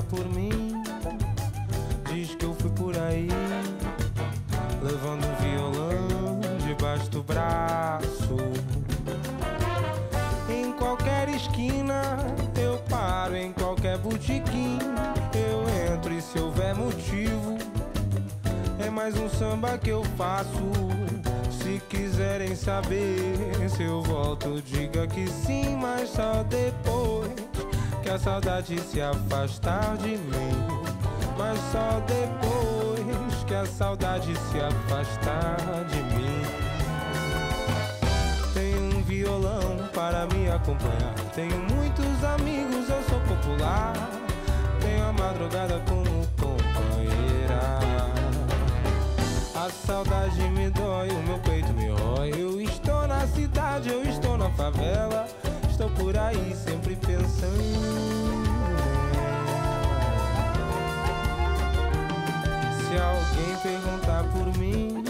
Por 0.08 0.26
mim. 0.28 0.82
Diz 2.12 2.34
que 2.34 2.44
eu 2.44 2.54
fui 2.54 2.70
por 2.70 2.96
aí, 2.96 3.28
levando 4.82 5.24
um 5.26 5.34
violão 5.36 6.40
debaixo 6.66 7.08
do 7.10 7.22
braço. 7.22 8.36
Em 10.48 10.72
qualquer 10.72 11.28
esquina 11.28 12.18
eu 12.60 12.78
paro, 12.88 13.36
em 13.36 13.52
qualquer 13.52 13.98
botiquim 13.98 14.78
eu 15.34 15.94
entro 15.94 16.12
e 16.12 16.22
se 16.22 16.38
houver 16.38 16.74
motivo 16.74 17.58
é 18.78 18.88
mais 18.88 19.16
um 19.18 19.28
samba 19.28 19.76
que 19.78 19.90
eu 19.90 20.02
faço. 20.16 20.48
Se 21.50 21.80
quiserem 21.88 22.54
saber 22.54 23.68
se 23.68 23.82
eu 23.82 24.02
volto, 24.02 24.62
diga 24.62 25.06
que 25.06 25.28
sim, 25.28 25.76
mas 25.76 26.08
só 26.10 26.42
depois 26.44 27.47
que 28.08 28.14
a 28.14 28.18
saudade 28.18 28.80
se 28.80 29.02
afastar 29.02 29.98
de 29.98 30.16
mim. 30.16 30.66
Mas 31.36 31.58
só 31.70 32.00
depois 32.06 33.44
que 33.44 33.54
a 33.54 33.66
saudade 33.66 34.34
se 34.34 34.58
afastar 34.58 35.58
de 35.90 36.02
mim. 36.14 36.42
Tenho 38.54 38.96
um 38.96 39.02
violão 39.02 39.76
para 39.92 40.26
me 40.26 40.48
acompanhar. 40.48 41.14
Tenho 41.34 41.58
muitos 41.58 42.24
amigos, 42.24 42.88
eu 42.88 43.02
sou 43.10 43.20
popular. 43.20 43.92
Tenho 44.80 45.06
a 45.06 45.12
madrugada 45.12 45.78
como 45.86 46.26
companheira. 46.40 47.78
A 49.54 49.68
saudade 49.86 50.40
me 50.48 50.70
dói, 50.70 51.10
o 51.10 51.22
meu 51.24 51.38
peito 51.40 51.74
me 51.74 51.90
rói. 51.90 52.30
Eu 52.30 52.58
estou 52.58 53.06
na 53.06 53.26
cidade, 53.26 53.90
eu 53.90 54.02
estou 54.02 54.38
na 54.38 54.48
favela 54.52 55.28
estou 55.78 55.90
por 55.90 56.18
aí 56.18 56.56
sempre 56.56 56.96
perguntar 63.68 64.24
por 64.32 64.58
mim, 64.58 65.04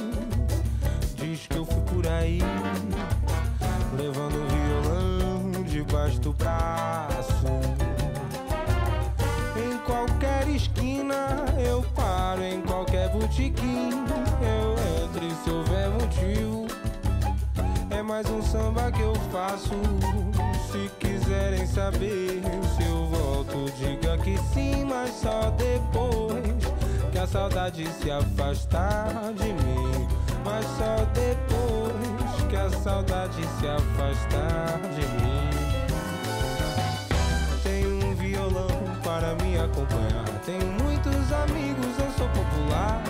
diz 1.14 1.46
que 1.46 1.56
eu 1.56 1.64
fui 1.64 1.80
por 1.82 2.06
aí, 2.08 2.40
levando 3.96 4.34
o 4.34 4.46
violão 4.48 5.62
debaixo 5.62 6.18
do 6.20 6.32
braço. 6.32 7.46
Em 9.56 9.78
qualquer 9.86 10.48
esquina 10.48 11.44
eu 11.64 11.82
paro, 11.94 12.42
em 12.42 12.60
qualquer 12.62 13.08
botiquim 13.10 13.90
eu 14.42 15.04
entro 15.04 15.44
se 15.44 15.50
houver 15.50 15.90
motivo. 15.90 16.66
É 17.90 18.02
mais 18.02 18.28
um 18.28 18.42
samba 18.42 18.90
que 18.90 19.02
eu 19.02 19.14
faço 19.32 19.74
se 20.72 20.90
quiserem 20.98 21.64
saber 21.64 22.42
se 22.76 22.82
eu 22.88 23.06
volto, 23.06 23.70
diga 23.78 24.18
que 24.18 24.36
sim, 24.52 24.84
mas 24.84 25.10
só 25.14 25.50
depois 25.50 26.57
que 27.18 27.22
a 27.22 27.26
saudade 27.26 27.84
se 28.00 28.10
afastar 28.12 29.32
de 29.34 29.52
mim. 29.52 30.08
Mas 30.44 30.64
só 30.64 31.04
depois 31.12 32.44
que 32.48 32.54
a 32.54 32.70
saudade 32.70 33.42
se 33.58 33.66
afastar 33.66 34.78
de 34.94 35.04
mim. 35.18 35.50
Tenho 37.64 38.06
um 38.06 38.14
violão 38.14 38.68
para 39.02 39.34
me 39.42 39.58
acompanhar. 39.58 40.28
Tenho 40.46 40.64
muitos 40.80 41.32
amigos, 41.32 41.98
eu 41.98 42.12
sou 42.16 42.28
popular. 42.28 43.02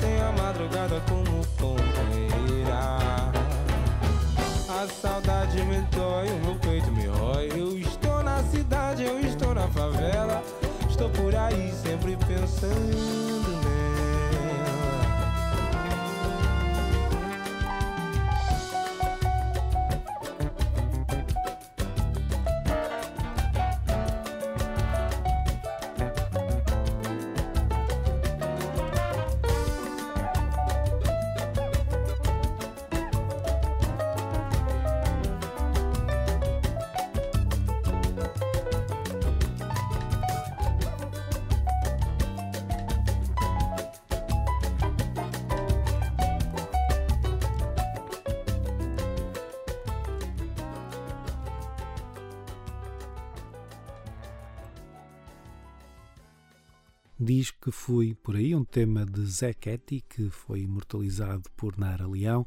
Tenho 0.00 0.26
a 0.26 0.32
madrugada 0.32 0.98
como 1.06 1.46
companheira. 1.58 2.78
A 4.70 4.86
saudade 5.02 5.62
me 5.64 5.82
dói, 5.94 6.30
o 6.30 6.46
meu 6.46 6.54
peito 6.60 6.90
me 6.92 7.06
rói. 7.06 7.50
Eu 7.54 7.78
estou 7.78 8.22
na 8.22 8.42
cidade, 8.44 9.04
eu 9.04 9.20
estou 9.20 9.54
na 9.54 9.68
favela. 9.68 10.42
Estou 10.98 11.10
por 11.10 11.32
aí 11.36 11.72
sempre 11.80 12.16
pensando 12.26 13.57
tema 58.78 59.04
de 59.04 59.26
Zé 59.26 59.52
Ketty, 59.52 60.04
que 60.08 60.30
foi 60.30 60.60
imortalizado 60.60 61.50
por 61.56 61.76
Nara 61.76 62.06
Leão, 62.06 62.46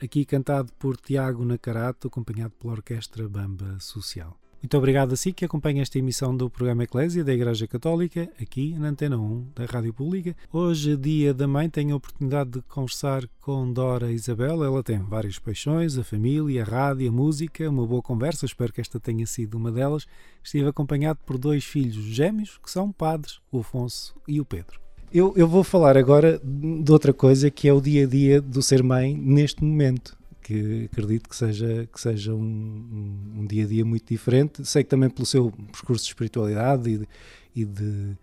aqui 0.00 0.24
cantado 0.24 0.72
por 0.74 0.96
Tiago 0.96 1.44
Nacarato, 1.44 2.06
acompanhado 2.06 2.52
pela 2.52 2.74
Orquestra 2.74 3.28
Bamba 3.28 3.80
Social. 3.80 4.38
Muito 4.62 4.78
obrigado 4.78 5.12
a 5.12 5.16
si 5.16 5.32
que 5.32 5.44
acompanha 5.44 5.82
esta 5.82 5.98
emissão 5.98 6.36
do 6.36 6.48
programa 6.48 6.84
Eclésia 6.84 7.24
da 7.24 7.34
Igreja 7.34 7.66
Católica, 7.66 8.30
aqui 8.40 8.78
na 8.78 8.90
Antena 8.90 9.18
1 9.18 9.48
da 9.56 9.64
Rádio 9.64 9.92
Pública. 9.92 10.36
Hoje, 10.52 10.96
dia 10.96 11.34
da 11.34 11.48
mãe, 11.48 11.68
tenho 11.68 11.94
a 11.94 11.96
oportunidade 11.96 12.50
de 12.50 12.62
conversar 12.62 13.26
com 13.40 13.72
Dora 13.72 14.12
Isabel. 14.12 14.62
Ela 14.62 14.84
tem 14.84 15.00
várias 15.00 15.40
paixões, 15.40 15.98
a 15.98 16.04
família, 16.04 16.62
a 16.62 16.64
rádio, 16.64 17.08
a 17.08 17.12
música, 17.12 17.68
uma 17.68 17.84
boa 17.84 18.02
conversa, 18.02 18.46
espero 18.46 18.72
que 18.72 18.80
esta 18.80 19.00
tenha 19.00 19.26
sido 19.26 19.56
uma 19.56 19.72
delas. 19.72 20.06
Estive 20.44 20.68
acompanhado 20.68 21.18
por 21.26 21.38
dois 21.38 21.64
filhos 21.64 22.04
gêmeos, 22.04 22.56
que 22.62 22.70
são 22.70 22.92
padres, 22.92 23.40
o 23.50 23.58
Afonso 23.58 24.14
e 24.28 24.40
o 24.40 24.44
Pedro. 24.44 24.80
Eu, 25.14 25.34
eu 25.36 25.46
vou 25.46 25.62
falar 25.62 25.96
agora 25.98 26.40
de 26.42 26.90
outra 26.90 27.12
coisa 27.12 27.50
que 27.50 27.68
é 27.68 27.72
o 27.72 27.82
dia 27.82 28.04
a 28.04 28.08
dia 28.08 28.40
do 28.40 28.62
ser 28.62 28.82
mãe 28.82 29.14
neste 29.14 29.62
momento 29.62 30.16
que 30.42 30.88
acredito 30.90 31.28
que 31.28 31.36
seja, 31.36 31.88
que 31.92 32.00
seja 32.00 32.34
um, 32.34 32.40
um, 32.40 33.40
um, 33.40 33.46
dia 33.46 33.64
a 33.64 33.66
dia 33.66 33.84
muito 33.84 34.08
diferente. 34.08 34.64
Sei 34.66 34.82
que 34.82 34.88
também 34.88 35.10
pelo 35.10 35.26
seu 35.26 35.52
percurso 35.70 36.04
de 36.04 36.10
espiritualidade 36.10 36.90
e 36.90 36.98
de, 36.98 37.08
e 37.54 37.64
de, 37.64 38.16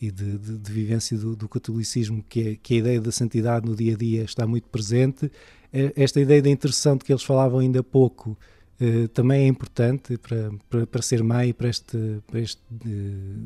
e 0.00 0.10
de, 0.10 0.38
de, 0.38 0.58
de 0.58 0.72
vivência 0.72 1.18
do, 1.18 1.34
do 1.34 1.48
catolicismo, 1.48 2.24
que, 2.28 2.48
é, 2.48 2.56
que 2.56 2.74
a 2.74 2.76
ideia 2.78 3.00
da 3.00 3.12
santidade 3.12 3.66
no 3.66 3.74
dia 3.74 3.94
a 3.94 3.96
dia 3.96 4.22
está 4.22 4.46
muito 4.46 4.68
presente. 4.68 5.30
Esta 5.72 6.20
ideia 6.20 6.40
da 6.40 6.48
intercessão 6.48 6.96
de 6.96 7.04
que 7.04 7.12
eles 7.12 7.24
falavam 7.24 7.58
ainda 7.58 7.80
há 7.80 7.84
pouco. 7.84 8.38
Uh, 8.80 9.08
também 9.08 9.44
é 9.44 9.46
importante 9.46 10.18
para, 10.18 10.50
para, 10.68 10.86
para 10.86 11.02
ser 11.02 11.22
mãe 11.22 11.48
e 11.48 11.52
para 11.54 11.68
esta 11.68 11.98
para 12.26 12.40
este, 12.40 12.60
uh, 12.72 12.86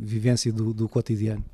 vivência 0.02 0.52
do, 0.52 0.74
do 0.74 0.88
cotidiano. 0.88 1.44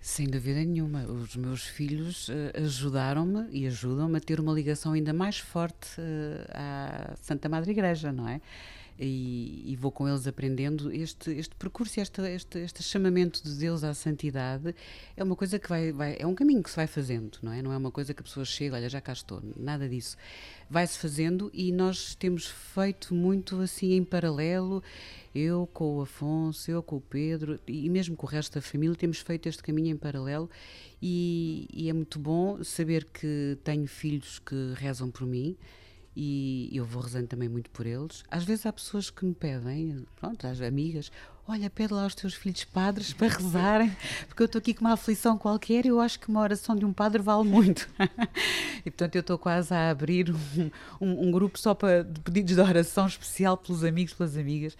Sem 0.00 0.28
dúvida 0.28 0.60
nenhuma. 0.60 1.04
Os 1.04 1.36
meus 1.36 1.64
filhos 1.64 2.28
uh, 2.28 2.32
ajudaram-me 2.62 3.48
e 3.50 3.66
ajudam-me 3.66 4.18
a 4.18 4.20
ter 4.20 4.38
uma 4.38 4.52
ligação 4.52 4.92
ainda 4.92 5.12
mais 5.12 5.38
forte 5.38 6.00
uh, 6.00 6.46
à 6.50 7.14
Santa 7.16 7.48
Madre 7.48 7.72
Igreja, 7.72 8.12
não 8.12 8.28
é? 8.28 8.40
E, 8.98 9.62
e, 9.66 9.76
vou 9.76 9.92
com 9.92 10.08
eles 10.08 10.26
aprendendo 10.26 10.90
este, 10.90 11.30
este 11.32 11.54
percurso, 11.54 12.00
este, 12.00 12.22
este, 12.22 12.58
este 12.58 12.82
chamamento 12.82 13.42
de 13.42 13.54
Deus 13.54 13.84
à 13.84 13.92
santidade. 13.92 14.74
É 15.14 15.22
uma 15.22 15.36
coisa 15.36 15.58
que 15.58 15.68
vai, 15.68 15.92
vai, 15.92 16.16
é 16.18 16.26
um 16.26 16.34
caminho 16.34 16.62
que 16.62 16.70
se 16.70 16.76
vai 16.76 16.86
fazendo, 16.86 17.38
não 17.42 17.52
é? 17.52 17.60
Não 17.60 17.72
é 17.72 17.76
uma 17.76 17.90
coisa 17.90 18.14
que 18.14 18.20
a 18.20 18.22
pessoa 18.22 18.46
chega, 18.46 18.74
olha, 18.76 18.88
já 18.88 19.00
cá 19.00 19.12
estou, 19.12 19.42
nada 19.56 19.86
disso. 19.86 20.16
Vai-se 20.70 20.98
fazendo 20.98 21.50
e 21.52 21.70
nós 21.72 22.14
temos 22.14 22.46
feito 22.46 23.14
muito 23.14 23.60
assim 23.60 23.92
em 23.92 24.02
paralelo, 24.02 24.82
eu 25.34 25.68
com 25.72 25.98
o 25.98 26.00
Afonso, 26.00 26.70
eu 26.70 26.82
com 26.82 26.96
o 26.96 27.00
Pedro 27.00 27.60
e 27.66 27.90
mesmo 27.90 28.16
com 28.16 28.26
o 28.26 28.30
resto 28.30 28.54
da 28.54 28.62
família, 28.62 28.96
temos 28.96 29.18
feito 29.18 29.46
este 29.46 29.62
caminho 29.62 29.88
em 29.88 29.96
paralelo. 29.96 30.48
E, 31.02 31.68
e 31.70 31.90
é 31.90 31.92
muito 31.92 32.18
bom 32.18 32.64
saber 32.64 33.04
que 33.04 33.58
tenho 33.62 33.86
filhos 33.86 34.38
que 34.38 34.72
rezam 34.74 35.10
por 35.10 35.26
mim 35.26 35.54
e 36.16 36.70
eu 36.72 36.82
vou 36.82 37.02
rezando 37.02 37.26
também 37.26 37.46
muito 37.48 37.68
por 37.70 37.84
eles. 37.84 38.24
Às 38.30 38.42
vezes 38.42 38.64
há 38.64 38.72
pessoas 38.72 39.10
que 39.10 39.22
me 39.22 39.34
pedem, 39.34 40.06
pronto, 40.18 40.46
as 40.46 40.62
amigas, 40.62 41.12
olha, 41.46 41.68
pede 41.68 41.92
lá 41.92 42.04
aos 42.04 42.14
teus 42.14 42.32
filhos 42.32 42.64
padres 42.64 43.12
para 43.12 43.28
rezarem, 43.28 43.94
porque 44.26 44.42
eu 44.42 44.46
estou 44.46 44.58
aqui 44.58 44.72
com 44.72 44.80
uma 44.80 44.94
aflição 44.94 45.36
qualquer 45.36 45.84
e 45.84 45.88
eu 45.88 46.00
acho 46.00 46.18
que 46.18 46.30
uma 46.30 46.40
oração 46.40 46.74
de 46.74 46.86
um 46.86 46.92
padre 46.92 47.20
vale 47.20 47.46
muito. 47.46 47.86
e 48.80 48.90
portanto 48.90 49.14
eu 49.14 49.20
estou 49.20 49.36
quase 49.36 49.74
a 49.74 49.90
abrir 49.90 50.30
um, 50.30 50.70
um, 51.02 51.28
um, 51.28 51.30
grupo 51.30 51.58
só 51.58 51.74
para 51.74 52.02
de 52.02 52.18
pedidos 52.20 52.54
de 52.54 52.60
oração 52.62 53.06
especial 53.06 53.56
pelos 53.58 53.84
amigos, 53.84 54.14
pelas 54.14 54.38
amigas. 54.38 54.74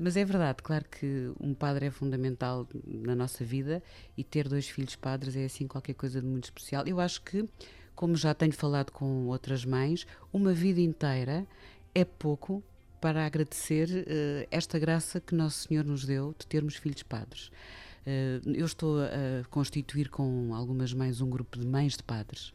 Mas 0.00 0.16
é 0.16 0.24
verdade, 0.24 0.62
claro 0.62 0.86
que 0.86 1.30
um 1.38 1.52
padre 1.52 1.86
é 1.86 1.90
fundamental 1.90 2.66
na 2.82 3.14
nossa 3.14 3.44
vida 3.44 3.82
e 4.16 4.24
ter 4.24 4.48
dois 4.48 4.66
filhos 4.66 4.96
padres 4.96 5.36
é 5.36 5.44
assim 5.44 5.66
qualquer 5.66 5.94
coisa 5.94 6.18
de 6.18 6.26
muito 6.26 6.44
especial. 6.44 6.86
Eu 6.86 6.98
acho 6.98 7.20
que 7.20 7.46
como 7.94 8.16
já 8.16 8.34
tenho 8.34 8.52
falado 8.52 8.90
com 8.90 9.26
outras 9.26 9.64
mães, 9.64 10.06
uma 10.32 10.52
vida 10.52 10.80
inteira 10.80 11.46
é 11.94 12.04
pouco 12.04 12.62
para 13.00 13.26
agradecer 13.26 13.88
uh, 13.88 14.46
esta 14.50 14.78
graça 14.78 15.20
que 15.20 15.34
Nosso 15.34 15.66
Senhor 15.66 15.84
nos 15.84 16.04
deu 16.04 16.34
de 16.38 16.46
termos 16.46 16.76
filhos 16.76 17.02
padres. 17.02 17.48
Uh, 18.06 18.50
eu 18.50 18.64
estou 18.66 19.00
a 19.00 19.44
constituir 19.50 20.08
com 20.08 20.54
algumas 20.54 20.92
mães 20.94 21.20
um 21.20 21.28
grupo 21.28 21.58
de 21.58 21.66
mães 21.66 21.96
de 21.96 22.02
padres, 22.02 22.52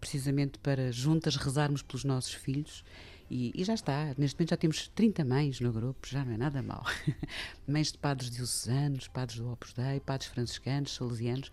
precisamente 0.00 0.58
para 0.58 0.90
juntas 0.90 1.36
rezarmos 1.36 1.82
pelos 1.82 2.04
nossos 2.04 2.34
filhos. 2.34 2.84
E, 3.30 3.52
e, 3.54 3.64
já 3.64 3.74
está, 3.74 4.14
neste 4.18 4.38
momento 4.38 4.50
já 4.50 4.56
temos 4.56 4.88
30 4.88 5.24
mães 5.24 5.60
no 5.60 5.72
grupo, 5.72 6.06
já 6.06 6.24
não 6.24 6.32
é 6.32 6.36
nada 6.36 6.62
mal. 6.62 6.84
mães 7.66 7.90
de 7.90 7.98
padres 7.98 8.30
diocesanos, 8.30 9.08
padres 9.08 9.38
do 9.38 9.50
Opus 9.50 9.72
Dei, 9.72 9.98
padres 10.00 10.30
franciscanos, 10.30 10.94
salesianos, 10.94 11.50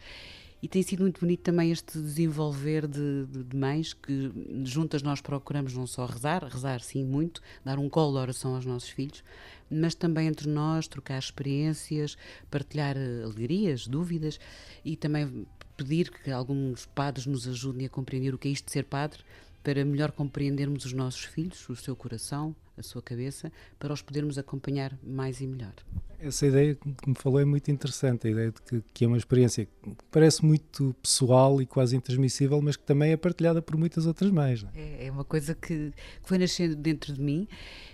e 0.61 0.67
tem 0.67 0.83
sido 0.83 1.01
muito 1.01 1.19
bonito 1.19 1.41
também 1.41 1.71
este 1.71 1.99
desenvolver 1.99 2.87
de, 2.87 3.25
de, 3.25 3.43
de, 3.43 3.57
mães 3.57 3.93
que 3.93 4.31
juntas 4.63 5.01
nós 5.01 5.19
procuramos 5.19 5.73
não 5.73 5.87
só 5.87 6.05
rezar, 6.05 6.43
rezar 6.43 6.81
sim 6.81 7.03
muito, 7.03 7.41
dar 7.65 7.79
um 7.79 7.89
colo 7.89 8.13
de 8.13 8.19
oração 8.19 8.55
aos 8.55 8.65
nossos 8.65 8.89
filhos, 8.89 9.23
mas 9.69 9.95
também 9.95 10.27
entre 10.27 10.47
nós 10.47 10.87
trocar 10.87 11.17
experiências, 11.17 12.15
partilhar 12.51 12.95
eh, 12.95 13.23
alegrias, 13.23 13.87
dúvidas 13.87 14.39
e 14.85 14.95
também 14.95 15.47
pedir 15.75 16.11
que 16.11 16.29
alguns 16.29 16.85
padres 16.85 17.25
nos 17.25 17.47
ajudem 17.47 17.87
a 17.87 17.89
compreender 17.89 18.33
o 18.33 18.37
que 18.37 18.47
é 18.47 18.51
isto 18.51 18.65
de 18.65 18.71
ser 18.71 18.83
padre, 18.83 19.23
para 19.63 19.83
melhor 19.85 20.11
compreendermos 20.11 20.85
os 20.85 20.93
nossos 20.93 21.23
filhos, 21.25 21.67
o 21.69 21.75
seu 21.75 21.95
coração, 21.95 22.55
a 22.77 22.83
sua 22.83 23.01
cabeça, 23.01 23.51
para 23.77 23.93
os 23.93 24.01
podermos 24.01 24.37
acompanhar 24.37 24.97
mais 25.03 25.39
e 25.41 25.47
melhor. 25.47 25.73
Essa 26.19 26.45
ideia 26.45 26.75
que 26.75 27.09
me 27.09 27.15
falou 27.15 27.39
é 27.39 27.45
muito 27.45 27.71
interessante, 27.71 28.27
a 28.27 28.31
ideia 28.31 28.51
de 28.51 28.61
que, 28.61 28.83
que 28.93 29.05
é 29.05 29.07
uma 29.07 29.17
experiência 29.17 29.65
que 29.65 29.95
parece 30.11 30.45
muito 30.45 30.95
pessoal 31.01 31.61
e 31.61 31.65
quase 31.65 31.95
intransmissível, 31.95 32.61
mas 32.61 32.75
que 32.75 32.83
também 32.83 33.11
é 33.11 33.17
partilhada 33.17 33.61
por 33.61 33.75
muitas 33.75 34.05
outras 34.05 34.29
mães. 34.29 34.63
É? 34.75 35.07
é, 35.07 35.11
uma 35.11 35.23
coisa 35.23 35.55
que, 35.55 35.91
que 35.91 35.93
foi 36.23 36.37
nascendo 36.37 36.75
dentro 36.75 37.13
de 37.13 37.21
mim 37.21 37.47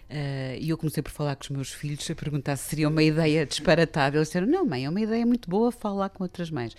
e 0.09 0.69
eu 0.69 0.77
comecei 0.77 1.03
por 1.03 1.11
falar 1.11 1.35
com 1.35 1.43
os 1.43 1.49
meus 1.49 1.71
filhos 1.71 2.09
a 2.09 2.15
perguntar 2.15 2.55
se 2.55 2.69
seria 2.69 2.87
uma 2.87 3.03
ideia 3.03 3.45
disparatada. 3.45 4.17
Eles 4.17 4.29
disseram: 4.29 4.47
Não, 4.47 4.65
mãe, 4.65 4.85
é 4.85 4.89
uma 4.89 5.01
ideia 5.01 5.25
muito 5.25 5.49
boa 5.49 5.71
falar 5.71 6.09
com 6.09 6.23
outras 6.23 6.49
mães. 6.49 6.75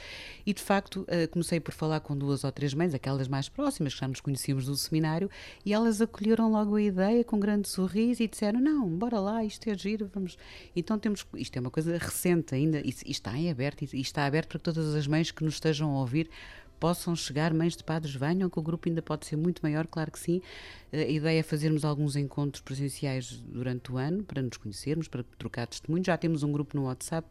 E 0.47 0.53
de 0.55 0.63
facto, 0.63 1.03
uh, 1.03 1.29
comecei 1.31 1.61
por 1.61 1.75
falar 1.75 2.01
com 2.01 2.17
duas 2.17 2.43
ou 2.43 2.51
três 2.51 2.73
mães, 2.73 2.95
aquelas 2.95 3.29
mais 3.29 3.49
próximas, 3.49 3.93
que 3.93 4.01
já 4.01 4.09
nos 4.09 4.21
conhecíamos 4.21 4.65
do 4.65 4.77
seminário, 4.77 5.31
e 5.65 5.75
elas 5.75 6.01
acolheram 6.01 6.51
logo 6.51 6.77
a 6.77 6.83
ideia 6.83 7.23
com 7.23 7.37
um 7.37 7.41
grande 7.41 7.69
sorriso 7.69 8.23
e 8.23 8.29
disseram: 8.29 8.61
Não, 8.61 8.89
bora 8.89 9.21
lá, 9.21 9.45
isto 9.45 9.69
é 9.69 9.77
giro, 9.77 10.11
vamos. 10.13 10.39
Então 10.75 10.99
temos. 10.99 11.27
Isto 11.35 11.57
é 11.57 11.61
uma 11.61 11.71
coisa 11.71 11.99
recente 11.99 12.55
ainda, 12.55 12.81
e, 12.81 12.95
está 13.07 13.37
em 13.37 13.51
aberto, 13.51 13.83
e, 13.83 14.01
está 14.01 14.25
aberto 14.25 14.49
para 14.49 14.59
todas 14.59 14.95
as 14.95 15.07
mães 15.07 15.31
que 15.31 15.45
nos 15.45 15.55
estejam 15.55 15.91
a 15.95 16.01
ouvir 16.01 16.31
possam 16.79 17.15
chegar, 17.15 17.53
mães 17.53 17.77
de 17.77 17.85
padres 17.85 18.15
venham, 18.15 18.49
que 18.49 18.59
o 18.59 18.63
grupo 18.63 18.89
ainda 18.89 19.03
pode 19.03 19.27
ser 19.27 19.37
muito 19.37 19.61
maior, 19.63 19.87
claro 19.87 20.11
que 20.11 20.19
sim. 20.19 20.41
A 20.91 20.97
ideia 20.97 21.41
é 21.41 21.43
fazermos 21.43 21.85
alguns 21.85 22.17
encontros 22.17 22.63
presenciais 22.63 23.43
durante 23.47 23.93
o 23.93 23.99
ano 23.99 24.25
para 24.25 24.41
nos 24.41 24.57
conhecermos, 24.57 25.07
para 25.07 25.23
trocar 25.39 25.67
testemunhos. 25.67 26.07
Já 26.07 26.17
temos 26.17 26.43
um 26.43 26.51
grupo 26.51 26.77
no 26.77 26.85
WhatsApp 26.85 27.29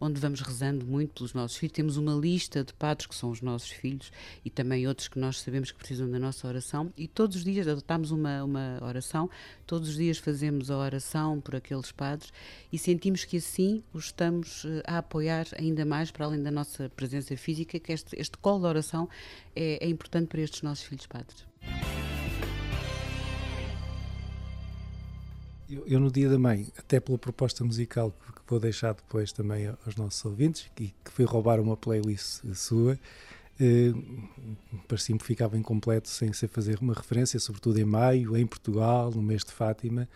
onde 0.00 0.20
vamos 0.20 0.40
rezando 0.40 0.84
muito 0.84 1.14
pelos 1.14 1.32
nossos 1.32 1.56
filhos. 1.56 1.74
Temos 1.74 1.96
uma 1.96 2.12
lista 2.14 2.62
de 2.62 2.72
padres 2.72 3.06
que 3.06 3.14
são 3.14 3.30
os 3.30 3.40
nossos 3.40 3.70
filhos 3.70 4.12
e 4.44 4.50
também 4.50 4.86
outros 4.86 5.08
que 5.08 5.18
nós 5.18 5.40
sabemos 5.40 5.70
que 5.70 5.78
precisam 5.78 6.10
da 6.10 6.18
nossa 6.18 6.46
oração. 6.46 6.92
E 6.96 7.06
todos 7.06 7.36
os 7.36 7.44
dias 7.44 7.68
adotamos 7.68 8.10
uma, 8.10 8.42
uma 8.44 8.78
oração, 8.82 9.30
todos 9.66 9.90
os 9.90 9.96
dias 9.96 10.18
fazemos 10.18 10.70
a 10.70 10.76
oração 10.76 11.40
por 11.40 11.54
aqueles 11.54 11.92
padres 11.92 12.32
e 12.72 12.78
sentimos 12.78 13.24
que 13.24 13.36
assim 13.36 13.82
os 13.92 14.06
estamos 14.06 14.64
eh, 14.64 14.82
a 14.86 14.98
apoiar 14.98 15.46
ainda 15.56 15.84
mais 15.84 16.10
para 16.10 16.26
além 16.26 16.42
da 16.42 16.50
nossa 16.50 16.88
presença 16.90 17.36
física, 17.36 17.78
que 17.78 17.92
este, 17.92 18.18
este 18.18 18.36
colo 18.38 18.60
de 18.60 18.66
oração 18.66 19.08
é, 19.54 19.84
é 19.84 19.88
importante 19.88 20.28
para 20.28 20.40
estes 20.40 20.62
nossos 20.62 20.84
filhos 20.84 21.06
padres. 21.06 21.46
Eu, 25.72 25.84
eu, 25.86 25.98
no 25.98 26.10
dia 26.10 26.28
da 26.28 26.38
mãe, 26.38 26.70
até 26.76 27.00
pela 27.00 27.16
proposta 27.16 27.64
musical 27.64 28.10
que 28.10 28.42
vou 28.46 28.60
deixar 28.60 28.92
depois 28.92 29.32
também 29.32 29.68
aos 29.86 29.96
nossos 29.96 30.22
ouvintes, 30.22 30.70
que, 30.74 30.94
que 31.02 31.10
foi 31.10 31.24
roubar 31.24 31.58
uma 31.60 31.78
playlist 31.78 32.44
sua, 32.54 32.98
eh, 33.58 33.92
parecia-me 34.86 35.18
que 35.18 35.24
ficava 35.24 35.56
incompleto 35.56 36.10
sem 36.10 36.30
ser 36.34 36.48
fazer 36.48 36.78
uma 36.80 36.92
referência, 36.92 37.40
sobretudo 37.40 37.78
em 37.78 37.84
maio, 37.86 38.36
em 38.36 38.46
Portugal, 38.46 39.10
no 39.10 39.22
mês 39.22 39.42
de 39.44 39.52
Fátima, 39.52 40.06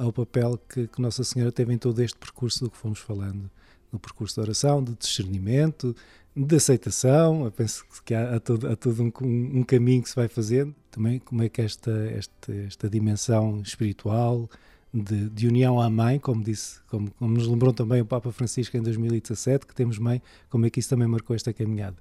ao 0.00 0.12
papel 0.12 0.58
que, 0.68 0.88
que, 0.88 1.00
Nossa 1.00 1.22
Senhora 1.22 1.52
teve 1.52 1.72
em 1.72 1.78
todo 1.78 2.00
este 2.02 2.18
percurso 2.18 2.64
do 2.64 2.70
que 2.70 2.76
fomos 2.76 2.98
falando, 2.98 3.48
no 3.92 3.98
percurso 4.00 4.34
de 4.34 4.40
oração, 4.40 4.82
de 4.82 4.94
discernimento, 4.96 5.94
de 6.34 6.56
aceitação. 6.56 7.44
Eu 7.44 7.52
penso 7.52 7.84
que 8.04 8.12
há, 8.12 8.34
há 8.34 8.40
todo, 8.40 8.66
há 8.66 8.74
todo 8.74 9.02
um, 9.02 9.12
um, 9.60 9.62
caminho 9.62 10.02
que 10.02 10.08
se 10.08 10.16
vai 10.16 10.26
fazendo. 10.26 10.74
Também 10.90 11.20
como 11.20 11.42
é 11.42 11.48
que 11.48 11.62
esta, 11.62 11.92
esta, 12.10 12.52
esta 12.52 12.90
dimensão 12.90 13.60
espiritual, 13.62 14.48
de, 14.92 15.28
de, 15.30 15.46
união 15.46 15.80
à 15.80 15.88
mãe, 15.88 16.18
como 16.18 16.42
disse, 16.42 16.80
como, 16.88 17.10
como, 17.12 17.34
nos 17.34 17.46
lembrou 17.46 17.72
também 17.72 18.00
o 18.00 18.06
Papa 18.06 18.32
Francisco 18.32 18.76
em 18.76 18.82
2017, 18.82 19.66
que 19.66 19.74
temos 19.74 19.98
mãe, 19.98 20.20
como 20.48 20.66
é 20.66 20.70
que 20.70 20.80
isso 20.80 20.88
também 20.88 21.06
marcou 21.06 21.34
esta 21.34 21.52
caminhada? 21.52 21.96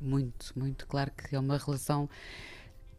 Muito, 0.00 0.52
muito 0.56 0.86
claro 0.86 1.10
que 1.10 1.34
é 1.34 1.38
uma 1.38 1.58
relação. 1.58 2.08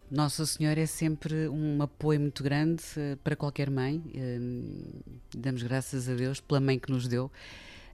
Nossa 0.10 0.46
Senhora 0.46 0.80
é 0.80 0.86
sempre 0.86 1.48
um 1.48 1.82
apoio 1.82 2.20
muito 2.20 2.44
grande 2.44 2.84
uh, 2.98 3.18
para 3.18 3.36
qualquer 3.36 3.70
mãe. 3.70 3.98
Uh, 3.98 5.04
damos 5.36 5.64
graças 5.64 6.08
a 6.10 6.14
Deus 6.14 6.40
pela 6.40 6.60
mãe 6.60 6.78
que 6.78 6.92
nos 6.92 7.08
deu 7.08 7.32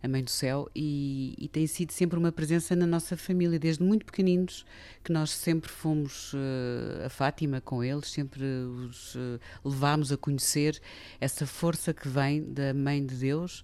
a 0.03 0.07
Mãe 0.07 0.23
do 0.23 0.29
Céu, 0.29 0.69
e, 0.75 1.35
e, 1.37 1.47
tem 1.47 1.67
sido 1.67 1.91
sempre 1.91 2.17
uma 2.17 2.31
presença 2.31 2.75
na 2.75 2.87
nossa 2.87 3.15
família, 3.15 3.59
desde 3.59 3.83
muito 3.83 4.05
pequeninos, 4.05 4.65
que 5.03 5.11
nós 5.11 5.29
sempre 5.29 5.69
fomos 5.69 6.33
uh, 6.33 7.05
a 7.05 7.09
Fátima 7.09 7.61
com 7.61 7.83
eles, 7.83 8.07
sempre 8.09 8.43
os 8.43 9.15
uh, 9.15 9.39
levámos 9.63 10.11
a 10.11 10.17
conhecer 10.17 10.81
essa 11.19 11.45
força 11.45 11.93
que 11.93 12.07
vem 12.07 12.43
da 12.43 12.73
Mãe 12.73 13.05
de 13.05 13.15
Deus. 13.15 13.63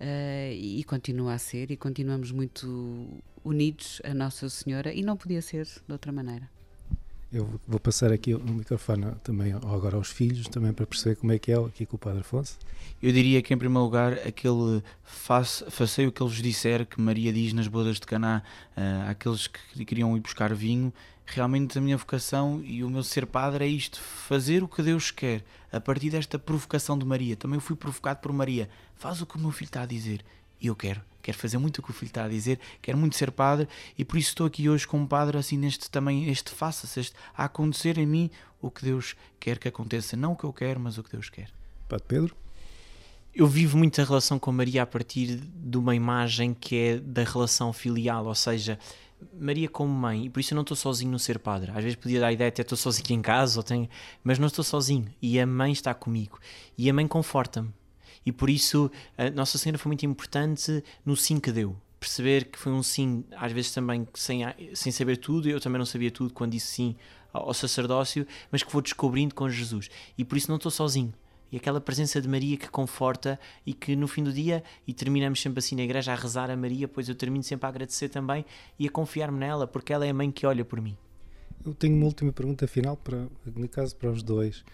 Uh, 0.00 0.52
e 0.54 0.82
continua 0.84 1.34
a 1.34 1.38
ser, 1.38 1.70
e 1.70 1.76
continuamos 1.76 2.32
muito 2.32 3.22
unidos 3.44 4.00
a 4.02 4.14
Nossa 4.14 4.48
Senhora, 4.48 4.92
e 4.92 5.02
não 5.02 5.16
podia 5.16 5.42
ser 5.42 5.66
de 5.66 5.92
outra 5.92 6.10
maneira. 6.10 6.59
Eu 7.32 7.60
vou 7.66 7.78
passar 7.78 8.12
aqui 8.12 8.34
o 8.34 8.40
microfone 8.40 9.06
também 9.22 9.52
agora 9.52 9.96
aos 9.96 10.10
filhos, 10.10 10.48
também 10.48 10.72
para 10.72 10.84
perceber 10.84 11.14
como 11.14 11.30
é 11.30 11.38
que 11.38 11.52
é 11.52 11.56
aqui 11.56 11.86
com 11.86 11.94
o 11.94 11.98
Padre 11.98 12.22
Afonso. 12.22 12.58
Eu 13.00 13.12
diria 13.12 13.40
que, 13.40 13.54
em 13.54 13.56
primeiro 13.56 13.84
lugar, 13.84 14.14
aquele 14.26 14.82
façei 15.04 16.08
o 16.08 16.12
que 16.12 16.20
eles 16.20 16.42
disser, 16.42 16.84
que 16.84 17.00
Maria 17.00 17.32
diz 17.32 17.52
nas 17.52 17.68
bodas 17.68 18.00
de 18.00 18.06
Caná, 18.06 18.42
uh, 18.76 19.10
àqueles 19.10 19.46
que 19.46 19.84
queriam 19.84 20.16
ir 20.16 20.20
buscar 20.20 20.52
vinho, 20.52 20.92
realmente 21.24 21.78
a 21.78 21.80
minha 21.80 21.96
vocação 21.96 22.60
e 22.64 22.82
o 22.82 22.90
meu 22.90 23.04
ser 23.04 23.26
padre 23.26 23.64
é 23.64 23.68
isto, 23.68 24.00
fazer 24.00 24.64
o 24.64 24.68
que 24.68 24.82
Deus 24.82 25.12
quer, 25.12 25.44
a 25.70 25.80
partir 25.80 26.10
desta 26.10 26.36
provocação 26.36 26.98
de 26.98 27.06
Maria. 27.06 27.36
Também 27.36 27.60
fui 27.60 27.76
provocado 27.76 28.18
por 28.18 28.32
Maria, 28.32 28.68
faz 28.96 29.22
o 29.22 29.26
que 29.26 29.36
o 29.36 29.40
meu 29.40 29.52
filho 29.52 29.68
está 29.68 29.82
a 29.82 29.86
dizer, 29.86 30.24
e 30.60 30.66
eu 30.66 30.74
quero 30.74 31.09
quero 31.22 31.38
fazer 31.38 31.58
muito 31.58 31.78
o 31.78 31.82
que 31.82 31.90
o 31.90 31.92
filho 31.92 32.08
está 32.08 32.24
a 32.24 32.28
dizer, 32.28 32.58
quero 32.80 32.98
muito 32.98 33.16
ser 33.16 33.30
padre 33.30 33.68
e 33.96 34.04
por 34.04 34.18
isso 34.18 34.30
estou 34.30 34.46
aqui 34.46 34.68
hoje 34.68 34.86
como 34.86 35.06
padre, 35.06 35.38
assim, 35.38 35.56
neste 35.56 35.90
também, 35.90 36.28
este 36.28 36.50
faça-se, 36.50 37.00
este, 37.00 37.16
a 37.36 37.44
acontecer 37.44 37.98
em 37.98 38.06
mim 38.06 38.30
o 38.60 38.70
que 38.70 38.84
Deus 38.84 39.16
quer 39.38 39.58
que 39.58 39.68
aconteça, 39.68 40.16
não 40.16 40.32
o 40.32 40.36
que 40.36 40.44
eu 40.44 40.52
quero, 40.52 40.80
mas 40.80 40.98
o 40.98 41.02
que 41.02 41.10
Deus 41.10 41.28
quer. 41.28 41.50
Padre 41.88 42.04
Pedro? 42.06 42.36
Eu 43.34 43.46
vivo 43.46 43.78
muito 43.78 44.00
a 44.00 44.04
relação 44.04 44.38
com 44.38 44.50
Maria 44.50 44.82
a 44.82 44.86
partir 44.86 45.36
de 45.36 45.78
uma 45.78 45.94
imagem 45.94 46.52
que 46.52 46.76
é 46.76 46.98
da 46.98 47.22
relação 47.22 47.72
filial, 47.72 48.26
ou 48.26 48.34
seja, 48.34 48.78
Maria 49.38 49.68
como 49.68 49.92
mãe, 49.92 50.26
e 50.26 50.30
por 50.30 50.40
isso 50.40 50.52
eu 50.52 50.56
não 50.56 50.62
estou 50.62 50.76
sozinho 50.76 51.12
no 51.12 51.18
ser 51.18 51.38
padre. 51.38 51.70
Às 51.70 51.84
vezes 51.84 51.96
podia 51.96 52.20
dar 52.20 52.28
a 52.28 52.32
ideia 52.32 52.48
até 52.48 52.62
estou 52.62 52.76
sozinho 52.76 53.12
em 53.12 53.22
casa, 53.22 53.58
ou 53.58 53.62
tenho, 53.62 53.88
mas 54.24 54.38
não 54.38 54.46
estou 54.46 54.64
sozinho. 54.64 55.06
E 55.22 55.38
a 55.38 55.46
mãe 55.46 55.72
está 55.72 55.94
comigo. 55.94 56.38
E 56.76 56.90
a 56.90 56.92
mãe 56.92 57.06
conforta-me 57.06 57.72
e 58.24 58.32
por 58.32 58.50
isso 58.50 58.90
a 59.16 59.30
Nossa 59.30 59.58
Senhora 59.58 59.78
foi 59.78 59.90
muito 59.90 60.04
importante 60.06 60.82
no 61.04 61.16
sim 61.16 61.38
que 61.38 61.52
deu. 61.52 61.76
Perceber 61.98 62.46
que 62.46 62.58
foi 62.58 62.72
um 62.72 62.82
sim, 62.82 63.24
às 63.36 63.52
vezes 63.52 63.72
também 63.72 64.06
sem, 64.14 64.42
sem 64.74 64.90
saber 64.90 65.18
tudo, 65.18 65.48
eu 65.48 65.60
também 65.60 65.78
não 65.78 65.86
sabia 65.86 66.10
tudo 66.10 66.32
quando 66.32 66.52
disse 66.52 66.68
sim 66.68 66.96
ao 67.32 67.54
sacerdócio, 67.54 68.26
mas 68.50 68.62
que 68.62 68.72
vou 68.72 68.82
descobrindo 68.82 69.34
com 69.34 69.48
Jesus. 69.48 69.90
E 70.16 70.24
por 70.24 70.36
isso 70.36 70.48
não 70.48 70.56
estou 70.56 70.70
sozinho. 70.70 71.12
E 71.52 71.56
aquela 71.56 71.80
presença 71.80 72.20
de 72.20 72.28
Maria 72.28 72.56
que 72.56 72.70
conforta 72.70 73.38
e 73.66 73.74
que 73.74 73.96
no 73.96 74.06
fim 74.06 74.22
do 74.22 74.32
dia, 74.32 74.62
e 74.86 74.94
terminamos 74.94 75.42
sempre 75.42 75.58
assim 75.58 75.74
na 75.74 75.82
igreja 75.82 76.12
a 76.12 76.14
rezar 76.14 76.48
a 76.48 76.56
Maria, 76.56 76.86
pois 76.86 77.08
eu 77.08 77.14
termino 77.14 77.42
sempre 77.42 77.66
a 77.66 77.68
agradecer 77.68 78.08
também 78.08 78.44
e 78.78 78.86
a 78.86 78.90
confiar-me 78.90 79.38
nela, 79.38 79.66
porque 79.66 79.92
ela 79.92 80.06
é 80.06 80.10
a 80.10 80.14
mãe 80.14 80.30
que 80.30 80.46
olha 80.46 80.64
por 80.64 80.80
mim. 80.80 80.96
Eu 81.64 81.74
tenho 81.74 81.96
uma 81.96 82.06
última 82.06 82.32
pergunta 82.32 82.66
final, 82.66 82.96
para, 82.96 83.26
no 83.44 83.68
caso 83.68 83.96
para 83.96 84.10
os 84.10 84.22
dois, 84.22 84.64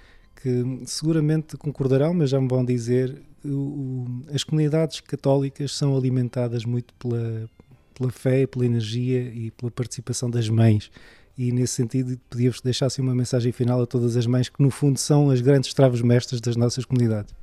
que 0.41 0.83
seguramente 0.85 1.57
concordarão, 1.57 2.13
mas 2.13 2.31
já 2.31 2.41
me 2.41 2.47
vão 2.47 2.65
dizer 2.65 3.23
o, 3.49 4.23
as 4.33 4.45
comunidades 4.45 5.01
católicas 5.01 5.73
são 5.73 5.97
alimentadas 5.97 6.65
muito 6.65 6.93
pela, 6.95 7.49
pela 7.95 8.11
fé, 8.11 8.47
pela 8.47 8.65
energia 8.65 9.21
e 9.21 9.51
pela 9.51 9.71
participação 9.71 10.31
das 10.31 10.49
mães. 10.49 10.91
E 11.39 11.53
nesse 11.53 11.75
sentido, 11.75 12.19
podia-vos 12.31 12.61
deixar 12.61 12.87
assim, 12.87 13.03
uma 13.03 13.15
mensagem 13.15 13.53
final 13.53 13.83
a 13.83 13.87
todas 13.87 14.17
as 14.17 14.27
mães 14.27 14.49
que, 14.49 14.63
no 14.63 14.71
fundo, 14.71 14.99
são 14.99 15.31
as 15.31 15.41
grandes 15.41 15.75
travos 15.75 16.01
mestras 16.01 16.41
das 16.41 16.57
nossas 16.57 16.85
comunidades. 16.85 17.35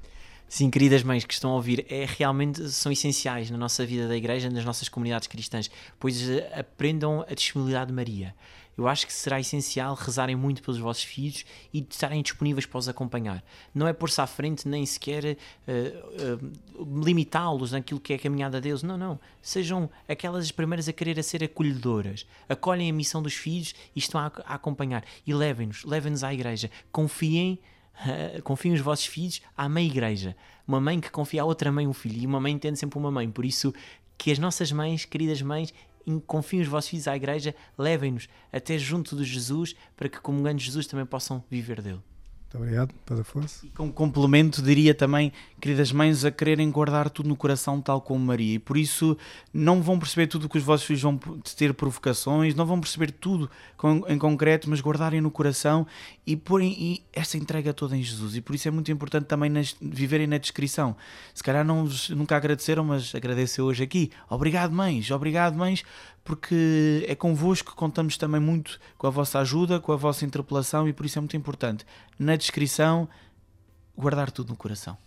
Sim, 0.48 0.70
queridas 0.70 1.02
mães 1.04 1.24
que 1.26 1.34
estão 1.34 1.52
a 1.52 1.56
ouvir, 1.56 1.86
é, 1.90 2.06
realmente 2.06 2.70
são 2.70 2.92
essenciais 2.92 3.50
na 3.50 3.58
nossa 3.58 3.86
vida 3.86 4.08
da 4.08 4.16
igreja, 4.16 4.50
nas 4.50 4.66
nossas 4.66 4.88
comunidades 4.88 5.28
cristãs, 5.28 5.70
pois 6.00 6.30
eh, 6.30 6.52
aprendam 6.56 7.26
a 7.28 7.34
disponibilidade 7.34 7.88
de 7.88 7.94
Maria 7.94 8.36
eu 8.78 8.88
acho 8.88 9.06
que 9.06 9.14
será 9.14 9.40
essencial 9.40 9.94
rezarem 9.96 10.36
muito 10.36 10.62
pelos 10.62 10.80
vossos 10.80 11.04
filhos 11.04 11.46
e 11.74 11.86
estarem 11.88 12.22
disponíveis 12.22 12.66
para 12.66 12.80
os 12.80 12.90
acompanhar. 12.90 13.44
Não 13.74 13.88
é 13.88 13.94
pôr-se 13.94 14.20
à 14.20 14.28
frente 14.28 14.68
nem 14.68 14.86
sequer 14.86 15.38
uh, 15.68 16.34
uh, 16.34 17.04
limitá-los 17.04 17.72
naquilo 17.72 18.00
que 18.00 18.14
é 18.14 18.16
a 18.16 18.20
caminhada 18.20 18.60
Deus. 18.60 18.82
Não, 18.82 18.98
não. 18.98 19.20
Sejam 19.42 19.90
aquelas 20.08 20.52
primeiras 20.52 20.90
a 20.90 20.94
querer 20.94 21.20
a 21.20 21.24
ser 21.24 21.44
acolhedoras. 21.44 22.26
Acolhem 22.50 22.90
a 22.90 22.94
missão 22.94 23.22
dos 23.22 23.36
filhos 23.36 23.76
e 23.96 24.00
estão 24.00 24.20
a, 24.20 24.32
a 24.46 24.56
acompanhar. 24.56 25.04
E 25.26 25.34
levem-nos, 25.34 25.84
levem-nos 25.84 26.24
à 26.24 26.34
igreja. 26.34 26.70
Confiem 26.92 27.60
Uh, 27.94 28.42
confiem 28.42 28.74
os 28.74 28.82
vossos 28.82 29.06
filhos 29.06 29.40
à 29.56 29.70
mãe 29.70 29.86
igreja. 29.86 30.36
Uma 30.68 30.82
mãe 30.82 31.00
que 31.00 31.12
confia 31.12 31.44
a 31.44 31.46
outra 31.46 31.72
mãe 31.72 31.86
um 31.86 31.94
filho 31.94 32.24
e 32.24 32.26
uma 32.26 32.40
mãe 32.40 32.52
entende 32.52 32.80
sempre 32.80 32.98
uma 32.98 33.12
mãe. 33.12 33.30
Por 33.30 33.46
isso, 33.46 33.72
que 34.18 34.32
as 34.32 34.40
nossas 34.40 34.72
mães, 34.72 35.06
queridas 35.06 35.42
mães, 35.42 35.74
confiem 36.26 36.62
os 36.62 36.68
vossos 36.68 36.90
filhos 36.90 37.08
à 37.08 37.16
igreja, 37.16 37.56
levem-nos 37.78 38.28
até 38.52 38.78
junto 38.78 39.16
de 39.16 39.24
Jesus 39.24 39.76
para 39.96 40.10
que, 40.10 40.20
comungando 40.20 40.60
Jesus, 40.60 40.88
também 40.88 41.06
possam 41.06 41.44
viver 41.50 41.82
dele. 41.82 42.02
Muito 42.54 42.62
obrigado, 42.62 42.94
Padre 43.04 43.22
Afonso. 43.22 43.66
E 43.66 43.70
como 43.70 43.92
complemento, 43.92 44.62
diria 44.62 44.94
também, 44.94 45.34
queridas 45.60 45.92
mães, 45.92 46.24
a 46.24 46.30
quererem 46.30 46.70
guardar 46.70 47.10
tudo 47.10 47.28
no 47.28 47.36
coração, 47.36 47.82
tal 47.82 48.00
como 48.00 48.24
Maria. 48.24 48.54
E 48.54 48.60
por 48.60 48.78
isso 48.78 49.18
não 49.52 49.82
vão 49.82 49.98
perceber 49.98 50.28
tudo 50.28 50.48
que 50.48 50.60
os 50.60 50.64
vossos 50.64 50.86
filhos 50.86 51.02
vão 51.02 51.18
ter 51.58 51.74
provocações, 51.74 52.54
não 52.54 52.64
vão 52.64 52.80
perceber 52.80 53.10
tudo 53.10 53.50
em 54.08 54.20
concreto, 54.20 54.70
mas 54.70 54.82
guardarem 54.82 55.20
no 55.20 55.32
coração 55.32 55.88
e 56.28 56.38
porem 56.38 57.04
essa 57.12 57.38
entrega 57.38 57.74
toda 57.74 57.98
em 57.98 58.04
Jesus. 58.04 58.36
E 58.36 58.42
por 58.42 58.54
isso 58.54 58.68
é 58.68 58.72
muito 58.72 58.92
importante 58.92 59.26
também 59.26 59.50
nas, 59.50 59.76
viverem 59.82 60.28
na 60.28 60.38
descrição. 60.38 60.96
Se 61.34 61.42
calhar 61.42 61.66
não, 61.66 61.90
nunca 62.12 62.38
agradeceram, 62.38 62.84
mas 62.84 63.16
agradeço 63.16 63.64
hoje 63.64 63.84
aqui. 63.84 64.12
Obrigado, 64.30 64.72
mães, 64.72 65.10
obrigado, 65.10 65.58
mães, 65.58 65.84
porque 66.24 67.06
é 67.08 67.16
convosco 67.16 67.72
que 67.72 67.78
contamos 67.78 68.18
também 68.18 68.40
muito 68.40 68.80
com 68.98 69.08
a 69.08 69.10
vossa 69.10 69.40
ajuda, 69.40 69.80
com 69.80 69.92
a 69.92 69.98
vossa 69.98 70.26
interpelação 70.26 70.88
e 70.88 70.94
por 70.94 71.06
isso 71.06 71.20
é 71.20 71.22
muito 71.22 71.36
importante, 71.36 71.86
na 72.18 72.36
descrição, 72.36 73.08
guardar 73.98 74.32
tudo 74.32 74.50
no 74.50 74.56
coração. 74.56 74.98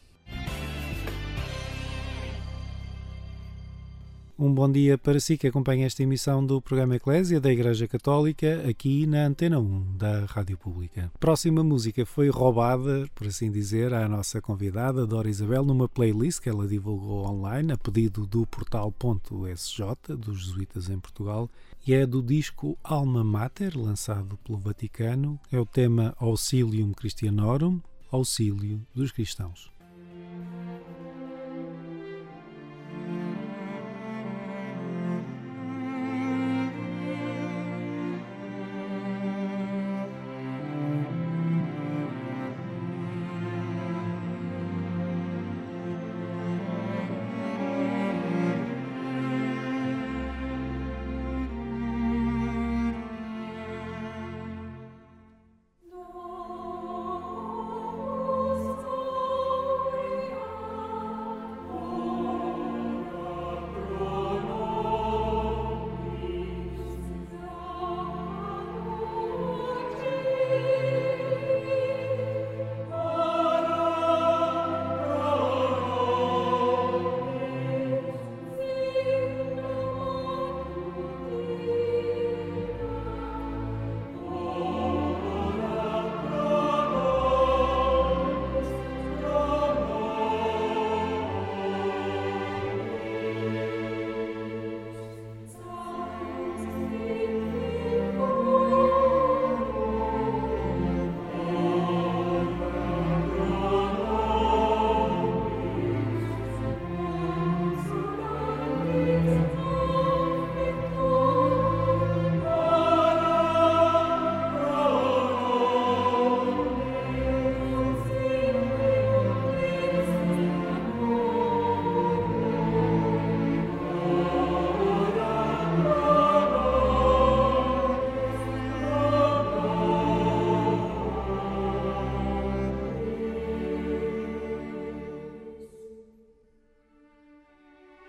Um 4.39 4.53
bom 4.53 4.71
dia 4.71 4.99
para 4.99 5.19
si 5.19 5.39
que 5.39 5.47
acompanha 5.47 5.87
esta 5.87 6.03
emissão 6.03 6.45
do 6.45 6.61
programa 6.61 6.97
Eclésia 6.97 7.41
da 7.41 7.51
Igreja 7.51 7.89
Católica 7.89 8.69
aqui 8.69 9.07
na 9.07 9.25
Antena 9.25 9.59
1 9.59 9.97
da 9.97 10.27
Rádio 10.27 10.59
Pública. 10.59 11.11
Próxima 11.19 11.65
música 11.65 12.05
foi 12.05 12.29
roubada, 12.29 13.09
por 13.15 13.29
assim 13.29 13.51
dizer, 13.51 13.95
à 13.95 14.07
nossa 14.07 14.43
convidada 14.43 15.07
Dora 15.07 15.31
Isabel 15.31 15.65
numa 15.65 15.89
playlist 15.89 16.41
que 16.41 16.51
ela 16.51 16.69
divulgou 16.69 17.27
online 17.27 17.73
a 17.73 17.79
pedido 17.79 18.27
do 18.27 18.47
portal.sj 18.47 20.15
dos 20.19 20.39
jesuítas 20.45 20.91
em 20.91 20.99
Portugal 20.99 21.49
e 21.87 21.95
é 21.95 22.05
do 22.05 22.23
disco 22.23 22.77
Alma 22.85 23.25
Mater, 23.25 23.73
lançado 23.75 24.37
pelo 24.45 24.59
Vaticano. 24.59 25.41
É 25.51 25.59
o 25.59 25.65
tema 25.65 26.15
Auxilium 26.19 26.93
Christianorum, 26.93 27.81
Auxílio 28.13 28.87
dos 28.95 29.11
Cristãos. 29.11 29.76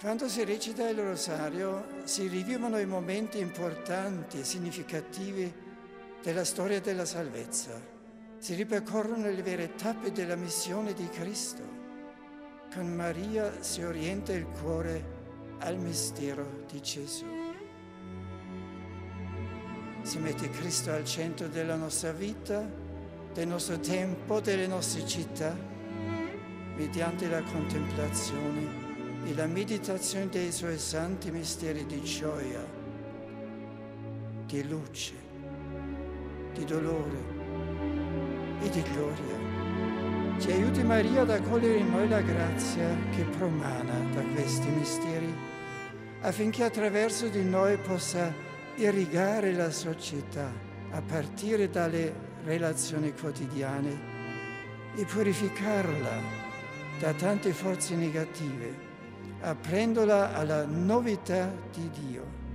Quando 0.07 0.29
si 0.29 0.45
recita 0.45 0.87
il 0.87 0.97
rosario 0.97 1.85
si 2.05 2.29
rivivono 2.29 2.79
i 2.79 2.85
momenti 2.85 3.39
importanti 3.39 4.39
e 4.39 4.45
significativi 4.45 5.53
della 6.23 6.45
storia 6.45 6.79
della 6.79 7.03
salvezza. 7.03 7.77
Si 8.37 8.55
ripercorrono 8.55 9.29
le 9.29 9.41
vere 9.41 9.75
tappe 9.75 10.13
della 10.13 10.37
missione 10.37 10.93
di 10.93 11.09
Cristo. 11.09 11.61
Con 12.73 12.87
Maria 12.95 13.61
si 13.61 13.83
orienta 13.83 14.31
il 14.31 14.45
cuore 14.45 15.03
al 15.59 15.75
mistero 15.75 16.63
di 16.71 16.81
Gesù. 16.81 17.25
Si 20.03 20.19
mette 20.19 20.49
Cristo 20.51 20.89
al 20.93 21.03
centro 21.03 21.49
della 21.49 21.75
nostra 21.75 22.13
vita, 22.13 22.65
del 23.33 23.47
nostro 23.47 23.77
tempo, 23.81 24.39
delle 24.39 24.67
nostre 24.67 25.05
città, 25.05 25.53
mediante 26.77 27.27
la 27.27 27.41
contemplazione 27.41 28.86
e 29.27 29.35
la 29.35 29.45
meditazione 29.45 30.29
dei 30.29 30.53
suoi 30.53 30.77
santi 30.77 31.31
misteri 31.31 31.85
di 31.85 32.01
gioia, 32.01 32.65
di 34.45 34.65
luce, 34.65 35.13
di 36.53 36.63
dolore 36.63 37.17
e 38.61 38.69
di 38.69 38.81
gloria. 38.83 40.39
Ci 40.39 40.49
aiuti 40.49 40.81
Maria 40.81 41.23
ad 41.23 41.31
accogliere 41.31 41.75
in 41.75 41.89
noi 41.89 42.07
la 42.07 42.21
grazia 42.21 42.87
che 43.11 43.23
promana 43.37 43.99
da 44.13 44.21
questi 44.33 44.69
misteri, 44.69 45.35
affinché 46.21 46.63
attraverso 46.63 47.27
di 47.27 47.43
noi 47.43 47.77
possa 47.79 48.33
irrigare 48.75 49.51
la 49.51 49.71
società 49.71 50.49
a 50.91 51.01
partire 51.01 51.69
dalle 51.69 52.13
relazioni 52.45 53.13
quotidiane 53.13 54.15
e 54.95 55.03
purificarla 55.03 56.45
da 56.99 57.11
tante 57.11 57.51
forze 57.51 57.93
negative 57.95 58.86
aprendola 59.41 60.33
alla 60.33 60.65
novità 60.65 61.51
di 61.73 61.89
Dio. 61.89 62.46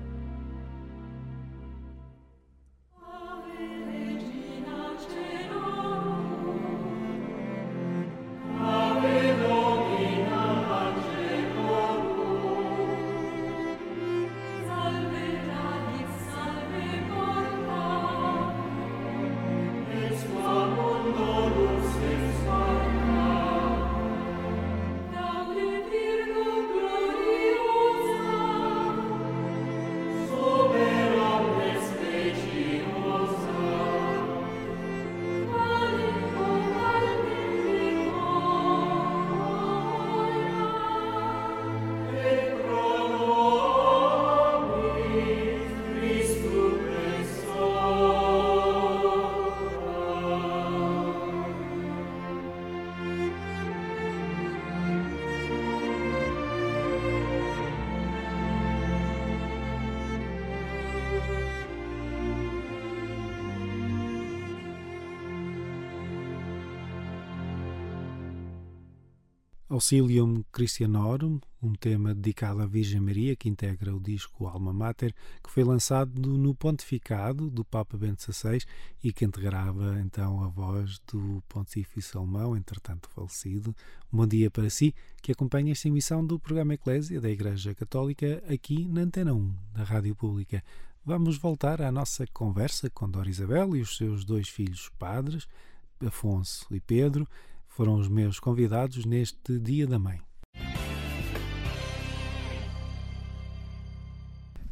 Auxilium 69.73 70.45
Christianorum, 70.53 71.41
um 71.63 71.73
tema 71.73 72.15
dedicado 72.15 72.61
à 72.61 72.67
Virgem 72.67 73.01
Maria 73.01 73.35
que 73.35 73.49
integra 73.49 73.97
o 73.97 73.99
disco 73.99 74.47
Alma 74.47 74.71
Mater, 74.71 75.15
que 75.43 75.51
foi 75.51 75.65
lançado 75.65 76.21
no 76.37 76.55
pontificado 76.55 77.49
do 77.49 77.65
Papa 77.65 77.97
Bento 77.97 78.23
XVI 78.23 78.63
e 79.03 79.15
que 79.15 79.25
integrava 79.25 79.99
então 80.01 80.45
a 80.45 80.49
voz 80.49 81.01
do 81.11 81.43
pontifício 81.49 82.21
alemão, 82.21 82.55
entretanto 82.55 83.09
falecido. 83.09 83.75
Um 84.13 84.19
bom 84.19 84.27
dia 84.27 84.51
para 84.51 84.69
si, 84.69 84.95
que 85.23 85.33
acompanha 85.33 85.73
esta 85.73 85.89
emissão 85.89 86.23
do 86.23 86.39
programa 86.39 86.75
Eclésia 86.75 87.19
da 87.19 87.31
Igreja 87.31 87.75
Católica 87.75 88.45
aqui 88.53 88.87
na 88.87 89.01
Antena 89.01 89.33
1, 89.33 89.55
da 89.73 89.85
Rádio 89.85 90.15
Pública. 90.15 90.63
Vamos 91.03 91.39
voltar 91.39 91.81
à 91.81 91.91
nossa 91.91 92.27
conversa 92.27 92.91
com 92.91 93.11
Dora 93.11 93.31
Isabel 93.31 93.75
e 93.75 93.81
os 93.81 93.97
seus 93.97 94.23
dois 94.23 94.51
filhos 94.51 94.91
padres, 94.99 95.49
Afonso 96.07 96.67
e 96.75 96.79
Pedro, 96.79 97.27
foram 97.75 97.95
os 97.95 98.09
meus 98.09 98.39
convidados 98.39 99.05
neste 99.05 99.59
Dia 99.59 99.87
da 99.87 99.99
Mãe. 99.99 100.21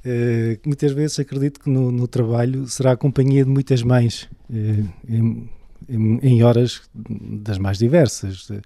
Uh, 0.02 0.56
muitas 0.64 0.92
vezes 0.92 1.18
acredito 1.18 1.60
que 1.60 1.68
no, 1.68 1.92
no, 1.92 2.08
trabalho 2.08 2.66
será 2.66 2.92
a 2.92 2.96
companhia 2.96 3.44
de 3.44 3.50
muitas 3.50 3.82
mães 3.82 4.28
uh, 4.48 4.88
em, 5.06 5.50
em, 5.86 6.18
em, 6.22 6.42
horas 6.42 6.88
das 6.94 7.58
mais 7.58 7.76
diversas 7.76 8.46
de, 8.46 8.62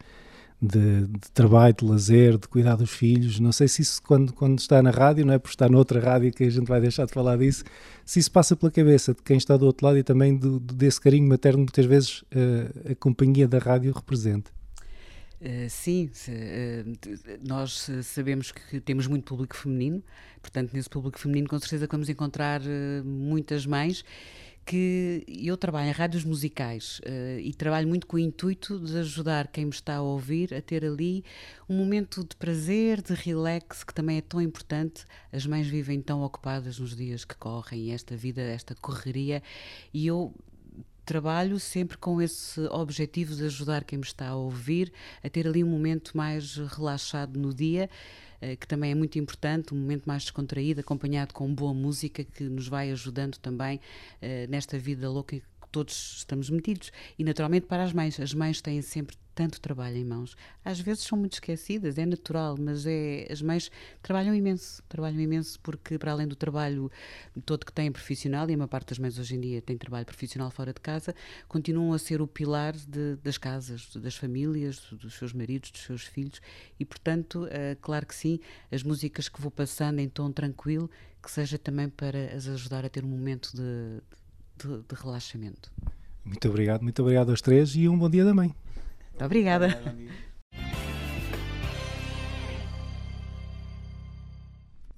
de, 0.61 1.07
de, 1.07 1.31
trabalho, 1.33 1.75
de 1.75 1.85
lazer, 1.85 2.39
de 2.39 2.49
cuidar 2.49 2.77
dos 2.77 2.91
filhos. 2.91 3.39
Não 3.39 3.53
sei 3.53 3.69
se 3.69 3.83
isso 3.83 4.03
quando, 4.03 4.33
quando 4.33 4.59
está 4.59 4.83
na 4.83 4.91
rádio, 4.91 5.27
não 5.27 5.35
é 5.35 5.39
por 5.39 5.49
estar 5.49 5.71
noutra 5.71 6.01
rádio 6.01 6.33
que 6.33 6.45
a 6.45 6.51
gente 6.51 6.67
vai 6.67 6.81
deixar 6.81 7.07
de 7.07 7.13
falar 7.13 7.37
disso, 7.37 7.65
se 8.05 8.19
isso 8.19 8.31
passa 8.31 8.57
pela 8.57 8.71
cabeça 8.71 9.15
de 9.15 9.23
quem 9.23 9.37
está 9.37 9.57
do 9.57 9.67
outro 9.67 9.87
lado 9.87 9.99
e 9.99 10.03
também 10.03 10.37
do, 10.37 10.59
desse 10.61 11.01
carinho 11.01 11.29
materno 11.29 11.59
muitas 11.59 11.85
vezes 11.85 12.23
uh, 12.23 12.93
a 12.93 12.95
companhia 12.95 13.47
da 13.47 13.59
rádio 13.59 13.93
representa. 13.93 14.51
Uh, 15.41 15.69
sim, 15.69 16.11
uh, 16.29 17.39
nós 17.47 17.91
sabemos 18.03 18.51
que 18.51 18.81
temos 18.81 19.07
muito 19.07 19.25
público 19.25 19.55
feminino, 19.55 20.03
portanto, 20.41 20.73
nesse 20.73 20.89
público 20.89 21.19
feminino, 21.19 21.49
com 21.49 21.59
certeza, 21.59 21.87
vamos 21.91 22.09
encontrar 22.09 22.63
muitas 23.05 23.67
mães 23.67 24.05
que 24.65 25.25
eu 25.29 25.57
trabalho 25.57 25.89
em 25.89 25.93
rádios 25.93 26.25
musicais 26.25 27.01
uh, 27.01 27.39
e 27.39 27.53
trabalho 27.53 27.87
muito 27.87 28.07
com 28.07 28.17
o 28.17 28.19
intuito 28.19 28.79
de 28.81 28.97
ajudar 28.99 29.49
quem 29.49 29.67
me 29.67 29.71
está 29.71 29.97
a 29.97 30.03
ouvir 30.03 30.55
a 30.55 30.63
ter 30.63 30.85
ali 30.85 31.23
um 31.69 31.77
momento 31.77 32.25
de 32.25 32.35
prazer, 32.37 33.03
de 33.03 33.13
relax, 33.15 33.85
que 33.85 33.93
também 33.93 34.19
é 34.19 34.21
tão 34.23 34.41
importante. 34.41 35.05
As 35.31 35.47
mães 35.47 35.67
vivem 35.67 36.01
tão 36.01 36.23
ocupadas 36.23 36.79
nos 36.79 36.97
dias 36.97 37.25
que 37.25 37.37
correm, 37.37 37.93
esta 37.93 38.17
vida, 38.17 38.41
esta 38.41 38.75
correria, 38.75 39.43
e 39.93 40.07
eu 40.07 40.35
trabalho 41.05 41.59
sempre 41.61 41.97
com 41.97 42.21
esse 42.21 42.61
objetivo 42.69 43.35
de 43.35 43.45
ajudar 43.45 43.85
quem 43.85 43.99
me 43.99 44.05
está 44.05 44.29
a 44.29 44.37
ouvir 44.37 44.93
a 45.23 45.29
ter 45.29 45.47
ali 45.47 45.63
um 45.63 45.69
momento 45.69 46.17
mais 46.17 46.57
relaxado 46.57 47.39
no 47.39 47.53
dia 47.53 47.89
eh, 48.41 48.57
que 48.57 48.67
também 48.67 48.93
é 48.93 48.95
muito 48.95 49.19
importante, 49.19 49.73
um 49.73 49.79
momento 49.79 50.05
mais 50.05 50.25
descontraído, 50.25 50.81
acompanhado 50.81 51.33
com 51.33 51.53
boa 51.55 51.73
música 51.73 52.23
que 52.23 52.45
nos 52.45 52.69
vai 52.69 52.91
ajudando 52.91 53.39
também 53.39 53.77
uh, 53.77 54.51
nesta 54.51 54.79
vida 54.79 55.09
louca 55.09 55.37
que 55.37 55.69
todos 55.73 56.17
estamos 56.19 56.51
metidos. 56.51 56.93
E 57.19 57.25
naturalmente 57.25 57.67
para 57.67 57.83
as 57.83 57.93
mães, 57.93 58.21
as 58.21 58.35
mães 58.35 58.61
têm 58.61 58.83
sempre 58.83 59.17
tanto 59.35 59.61
trabalho 59.61 59.97
em 59.97 60.05
mãos. 60.05 60.37
Às 60.65 60.81
vezes 60.81 61.05
são 61.05 61.19
muito 61.19 61.35
esquecidas, 61.35 61.99
é 61.99 62.07
natural, 62.07 62.57
mas 62.59 62.87
é 62.87 63.27
as 63.31 63.43
mães 63.43 63.71
trabalham 64.03 64.35
imenso, 64.35 64.83
trabalham 64.89 65.21
imenso 65.21 65.59
porque 65.61 65.99
para 65.99 66.13
além 66.13 66.27
do 66.27 66.37
trabalho 66.37 66.91
todo 67.45 67.67
que 67.67 67.73
têm 67.73 67.91
profissional, 67.91 68.49
e 68.49 68.55
a 68.55 68.57
maior 68.57 68.69
parte 68.69 68.89
das 68.89 68.99
mães 68.99 69.19
hoje 69.19 69.35
em 69.35 69.41
dia 69.41 69.61
tem 69.61 69.77
trabalho 69.77 70.07
profissional 70.07 70.51
fora 70.51 70.73
de 70.73 70.81
casa, 70.81 71.15
continuam 71.49 71.93
a 71.93 71.99
ser 71.99 72.23
o 72.23 72.27
pilar 72.27 72.75
de, 72.75 73.17
das 73.23 73.37
casas, 73.37 73.95
das 73.97 74.17
famílias, 74.17 74.81
dos 74.93 75.15
seus 75.15 75.33
maridos, 75.33 75.71
dos 75.71 75.83
seus 75.83 76.03
filhos, 76.05 76.41
e 76.79 76.85
portanto, 76.85 77.47
é, 77.51 77.77
claro 77.81 78.07
que 78.07 78.15
sim, 78.15 78.39
as 78.71 78.83
músicas 78.83 79.29
que 79.29 79.41
vou 79.41 79.51
passando 79.51 79.99
em 79.99 80.09
tom 80.09 80.31
tranquilo, 80.31 80.91
que 81.23 81.31
seja 81.31 81.59
também 81.59 81.89
para 81.89 82.35
as 82.35 82.47
ajudar 82.47 82.85
a 82.85 82.89
ter 82.89 83.05
um 83.05 83.09
momento 83.09 83.51
de, 83.55 84.01
de, 84.59 84.83
de 84.83 84.95
relaxamento. 84.95 85.73
Muito 86.25 86.49
obrigado, 86.49 86.83
muito 86.83 87.01
obrigado 87.03 87.31
aos 87.31 87.43
três 87.43 87.75
e 87.75 87.89
um 87.89 87.99
bom 87.99 88.09
dia 88.09 88.25
da 88.25 88.33
mãe. 88.33 88.55
Muito 89.15 89.25
obrigada. 89.27 89.69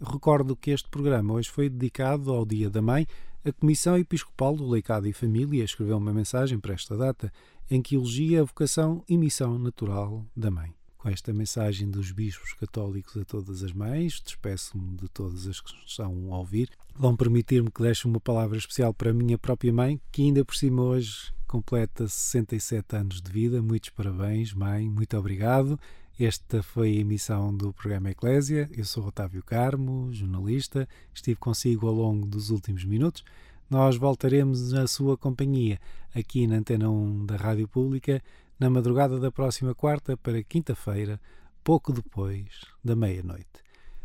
Recordo 0.01 0.57
que 0.57 0.71
este 0.71 0.89
programa 0.89 1.35
hoje 1.35 1.51
foi 1.51 1.69
dedicado 1.69 2.33
ao 2.33 2.47
Dia 2.47 2.71
da 2.71 2.81
Mãe. 2.81 3.07
A 3.45 3.53
Comissão 3.53 3.99
Episcopal 3.99 4.57
do 4.57 4.67
Leicado 4.67 5.07
e 5.07 5.13
Família 5.13 5.63
escreveu 5.65 5.99
uma 5.99 6.15
mensagem 6.15 6.59
para 6.59 6.73
esta 6.73 6.97
data 6.97 7.31
em 7.71 7.83
que 7.83 7.95
elogia 7.95 8.41
a 8.41 8.45
vocação 8.45 9.05
e 9.07 9.19
missão 9.19 9.59
natural 9.59 10.25
da 10.35 10.51
mãe. 10.51 10.75
Com 10.97 11.11
esta 11.11 11.33
mensagem 11.33 11.91
dos 11.91 12.11
bispos 12.11 12.55
católicos 12.55 13.17
a 13.19 13.25
todas 13.25 13.63
as 13.63 13.73
mães, 13.73 14.21
despeço-me 14.25 14.97
de 14.97 15.09
todas 15.09 15.47
as 15.47 15.61
que 15.61 15.71
estão 15.87 16.33
a 16.33 16.39
ouvir. 16.39 16.71
Vão 16.95 17.15
permitir-me 17.15 17.71
que 17.71 17.83
deixe 17.83 18.09
uma 18.09 18.19
palavra 18.19 18.57
especial 18.57 18.95
para 18.95 19.11
a 19.11 19.15
minha 19.15 19.37
própria 19.37 19.73
mãe, 19.73 20.01
que 20.11 20.23
ainda 20.23 20.45
por 20.45 20.57
cima 20.57 20.83
hoje 20.83 21.36
completa 21.47 22.09
67 22.09 22.97
anos 22.97 23.23
de 23.23 23.31
vida. 23.31 23.63
Muitos 23.63 23.91
parabéns, 23.91 24.53
mãe, 24.53 24.89
muito 24.89 25.17
obrigado. 25.17 25.79
Esta 26.19 26.63
foi 26.63 26.91
a 26.91 27.01
emissão 27.01 27.55
do 27.55 27.73
programa 27.73 28.11
Eclésia. 28.11 28.69
Eu 28.73 28.85
sou 28.85 29.07
Otávio 29.07 29.43
Carmo, 29.43 30.13
jornalista. 30.13 30.89
Estive 31.15 31.39
consigo 31.39 31.87
ao 31.87 31.95
longo 31.95 32.27
dos 32.27 32.51
últimos 32.51 32.85
minutos. 32.85 33.25
Nós 33.69 33.97
voltaremos 33.97 34.73
na 34.73 34.87
sua 34.87 35.17
companhia 35.17 35.81
aqui 36.15 36.47
na 36.47 36.57
Antena 36.57 36.89
1 36.91 37.27
da 37.27 37.37
Rádio 37.37 37.69
Pública 37.69 38.23
na 38.59 38.71
madrugada 38.71 39.21
da 39.21 39.31
próxima 39.31 39.75
quarta 39.75 40.17
para 40.17 40.43
quinta-feira, 40.43 41.21
pouco 41.63 41.93
depois 41.93 42.47
da 42.83 42.97
meia-noite. 42.97 43.47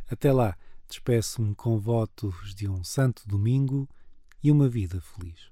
Até 0.10 0.34
lá, 0.34 0.58
despeço-me 0.90 1.56
com 1.56 1.80
votos 1.80 2.54
de 2.54 2.68
um 2.68 2.84
santo 2.84 3.26
domingo 3.26 3.88
e 4.44 4.52
uma 4.52 4.68
vida 4.68 5.00
feliz. 5.00 5.50